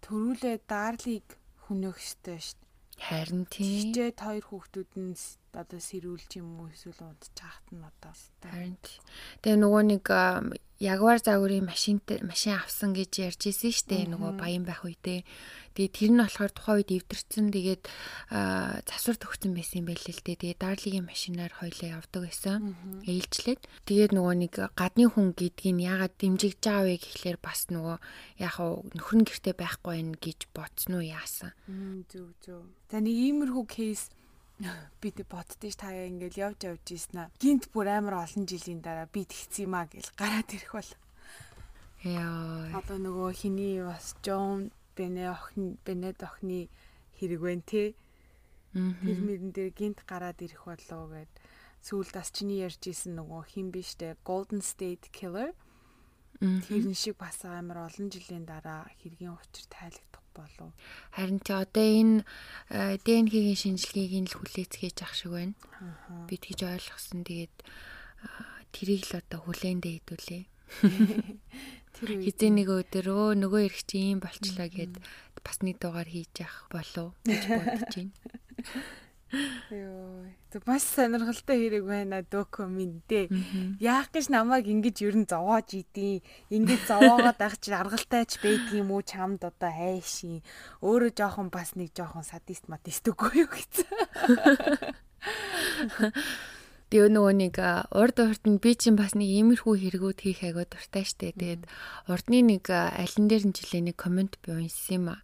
[0.04, 1.26] төрүүлээ Дарлиг
[1.64, 2.64] хүнөх штэ штэ
[2.98, 3.92] Харин тийм.
[3.94, 5.14] Жижигтэй хоёр хүүхдүүд нь
[5.54, 8.12] одоо сэрүүлж юм уу эсвэл унтчихагт нь одоо.
[8.42, 8.76] Харин.
[9.40, 10.04] Тэгээ нөгөө нэг
[10.82, 15.22] ягвар загварын машинтай машин авсан гэж ярьж ирсэн шүү дээ нөгөө баян байх үедээ.
[15.78, 17.82] Тэгээ тэр нь болохоор тухайн үед эвдэрсэн тэгээд
[18.84, 20.38] засвар төгсөн байсан юм байл л дээ.
[20.42, 22.74] Тэгээ Дарлигийн машинаар хоёлаа явдаг байсан.
[23.06, 23.62] Ээлжлээд.
[23.86, 27.96] Тэгээд нөгөө нэг гадны хүн гэдгийг яагаад дэмжигж байгаа вэ гэхлээр бас нөгөө
[28.42, 31.54] яг нөхөр нь гэртээ байхгүй байх гэж бодсон уу яасан.
[32.10, 32.66] Зүг зүг.
[32.90, 34.10] За нэг иймэрхүү кейс
[34.58, 37.34] би тэг боддөө ш таяа ингээл явж явж ийсэн аа.
[37.42, 40.90] Гинт бүр амар олон жилийн дараа би тэгсэн юм аа гэл гараад ирэх бол.
[42.06, 42.70] Яа.
[42.78, 46.70] Одоо нөгөө хиний бас Джон Бенэ охин Бенед охины
[47.18, 47.84] хэрэг вэ те.
[48.74, 51.32] Тэр мөрөн дээр гинт гараад ирэх болоо гэд
[51.82, 55.50] сүүлд бас чиний ярьж исэн нөгөө хин биштэй Golden State Killer.
[56.38, 60.74] Тэр шиг бас амар олон жилийн дараа хэргийн учир тайлагдах болов.
[61.14, 62.26] Харин ч одоо энэ
[62.68, 65.54] э, ДНХ-гийн шинжилгээг л хүлээцгээж ах шиг байна.
[66.26, 67.22] Би тэгж ойлгосон.
[67.22, 67.56] Тэгээд
[68.74, 70.44] тэрийг л одоо хүлээндээ хэдүүлээ.
[71.94, 74.98] Тэр хизээ нэг өдөр өө нөгөө эрх чи ийм болчлоо гэд
[75.44, 78.12] бас нэг дугаар хийж явах болов гэж бодож байна.
[79.32, 80.28] Йоо.
[80.52, 83.26] Тэг маш сонирхолтой хэрэг байна документээ.
[83.80, 86.22] Яах гэж намайг ингэж ер нь зовоож идэв.
[86.52, 90.46] Ингэж зовоогоод ах чи аргалтай ч байдгийн юм уу чамд одоо хайшин.
[90.84, 93.90] Өөрөө жоохон бас нэг жоохон садист матист үгүй юу гэсэн.
[96.94, 97.56] Тэгээ нөгөө нэг
[97.90, 101.34] урд урд нь би чинь бас нэг иймэрхүү хэрэгүүд хийх айгаа дуртай штэ.
[101.34, 101.66] Тэгээд
[102.06, 105.18] урдны нэг алин дээр нь жилээ нэг комент би уншсан юм а.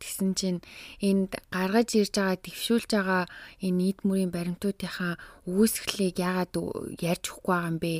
[0.00, 0.60] Тэгсэн чинь
[1.00, 3.24] энд гаргаж ирж байгаа дэвшүүлж байгаа
[3.64, 5.14] энэ нийт мөрийн баримтуудынхаа
[5.48, 6.52] үүсгэлийг яагаад
[7.00, 7.94] ярьж өгөхгүй байгаа юм бэ?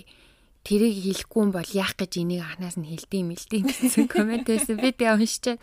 [0.66, 4.82] тэрийг хэлэхгүй юм бол яах гэж энийг анаас нь хэлдэм мэлдэм гэсэн комент байсан.
[4.82, 5.62] Би тэг уншичаад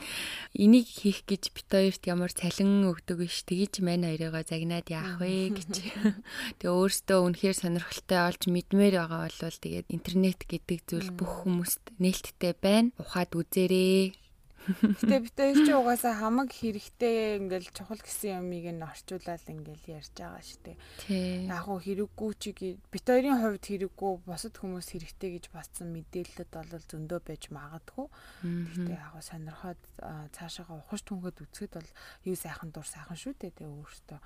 [0.56, 3.44] энийг хийх гэж бит хоёрт ямар цалин өгдөг биш.
[3.44, 5.72] Тгийж мань хоёроо загнаад яах вэ гэж.
[6.64, 12.56] Тэгээ өөртөө үнэхээр сонирхолтой олж мэдмээр байгаа бол тэгээд интернет гэдэг зүйл бүх хүмүүст нээлттэй
[12.56, 12.96] байна.
[12.96, 14.23] Ухаад үзээрэй.
[14.64, 20.16] Гэтэ бид хоёр ч угаасаа хамаг хэрэгтэй ингээл чухал гэсэн юмыг нь орчуулаад ингээл ярьж
[20.16, 20.78] байгаа шүү дээ.
[21.52, 26.86] Яг уу хэрэггүй ч бид хоёрын хувьд хэрэггүй бусад хүмүүс хэрэгтэй гэж батсан мэдээлэлд бол
[26.88, 28.08] зөндөө байж магадгүй.
[28.72, 29.80] Гэтэ яг уу сонирхоод
[30.32, 31.92] цаашаага ухаж түнхөд үзэхэд бол
[32.24, 33.52] юу сайхан дур сайхан шүү дээ.
[33.60, 34.20] Тэгээ өөртөө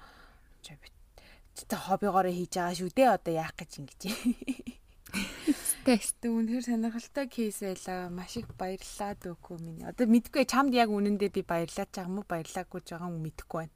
[0.62, 0.94] чи бит
[1.66, 3.10] хоббигоороо хийж байгаа шүү дээ.
[3.10, 4.02] Одоо яах гэж ингэж.
[5.88, 8.12] Тест үнэхээр сонирхолтой кейс байлаа.
[8.12, 9.88] Маш их баярлалаа дөөкөө минь.
[9.88, 13.76] Одоо мэдгүй чамд яг үнэндээ би баярлаад байгаа юм уу, баярлаагүй юм мэдэхгүй байна.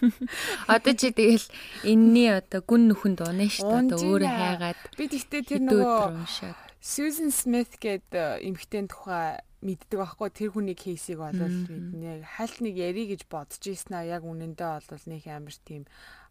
[0.70, 1.44] Одоо чи тэгэл
[1.82, 3.82] энэний одоо гүн нүхэн дуунаа шүү дээ.
[3.82, 4.80] Одоо өөрөө хайгаад.
[4.94, 11.68] Би тэгтээ тэр нөгөө Susan Smith гэдэг эмэгтэй тухай мэддэг байхгүй тэр хүний кейсийг болол
[11.68, 15.84] бидний хальт нэг яри гэж бодож ийсэн аа яг үнэндээ бол нэг амар тийм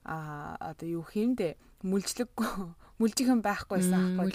[0.04, 2.50] а одоо юу хиймдэ мүлжлэггүй
[3.00, 4.32] мүлжихэн байхгүйсэн аахгүй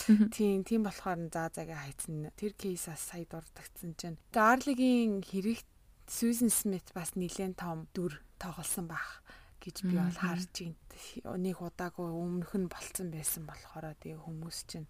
[0.36, 4.16] тийм тийм болохоор заа заага хайцсан тэр кейсээс сая дурдгдсан чинь.
[4.32, 5.60] Гарлигийн хэрэг
[6.08, 9.20] Сьюзен Смит бас нэлээд том дүр тоглосон байх
[9.60, 11.36] гэж би бол харж байна.
[11.36, 14.88] Нэг удаагүй өмнөх нь болцсон байсан болохоор тэгээ хүмүүс чинь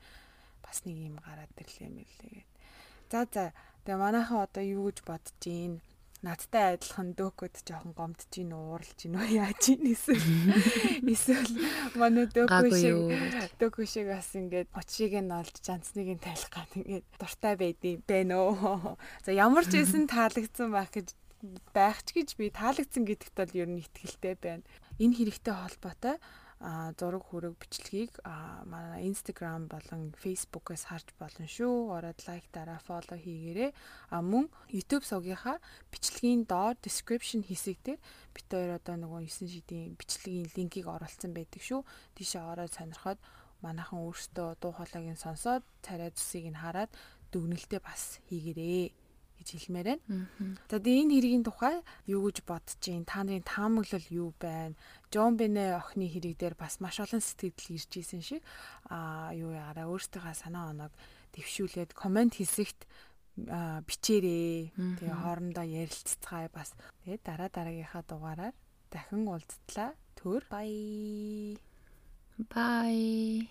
[0.62, 2.46] бас нэг юм гараад ирлээ мэлээ.
[3.10, 3.50] За за.
[3.84, 5.82] Тэгээ манайхаа одоо юу гэж бодож гин
[6.22, 10.22] надтай адилхан дөөкөд жоохон гомдож гин ууралж гин үү яаж гин эсвэл
[11.14, 11.52] эсвэл
[11.98, 17.06] манай дөөкөө шиг дөөкөө шиг бас ингээд очиг нь олж жанцныг нь тайлах гад ингээд
[17.18, 18.94] дуртай байдیں۔ байна уу.
[19.26, 21.08] За ямар ч байсан таалагдсан байх гэж
[21.74, 24.62] байх ч гэж би таалагдсан гэдэгт бол ер нь ихтгэлтэй байна.
[25.02, 26.16] Энэ хэрэгтэй холбоотой
[26.62, 28.22] зураг хүрэг бичлэгийг
[28.70, 31.90] манай Instagram болон Facebook-аас харж болно шүү.
[31.90, 33.74] Ороод лайк дараа фоллоу хийгээрэй.
[34.14, 35.58] А мөн YouTube сувгийнхаа
[35.90, 38.00] бичлэгийн доор description хэсэг дээр
[38.30, 41.82] бит хоёр одоо нөгөө 9 шидийн бичлэгийн линкийг оруулсан байдаг шүү.
[42.14, 43.18] Тийшээ ороод сонирхоод
[43.58, 46.94] манайхан өөрсдөө дуу хоолойг нь сонсоод царай зүсийг нь хараад
[47.34, 49.01] дүгнэлтээ бас хийгээрэй
[49.42, 50.30] гэж хэлмээр байна.
[50.70, 53.10] За тэгээ энэ хэргийн тухай юу гэж бодож байна?
[53.10, 54.78] Та нарын таамаглал юу байна?
[55.10, 58.42] Джон Бэнэ охины хэрэг дээр бас маш олон сэтгэл ирж исэн шиг
[58.86, 60.92] аа юу яараа өөртөө санаа оног
[61.34, 62.86] дэвшүүлээд комент хэсэгт
[63.36, 64.72] бичээрээ.
[65.00, 66.76] Тэгээ хоорондоо ярилццгаая бас.
[67.04, 68.54] Тэгээ дараа дараагийнхаа дугаараар
[68.92, 69.96] дахин уулзтлаа.
[70.16, 71.58] Төр бай.
[72.52, 73.48] Бай.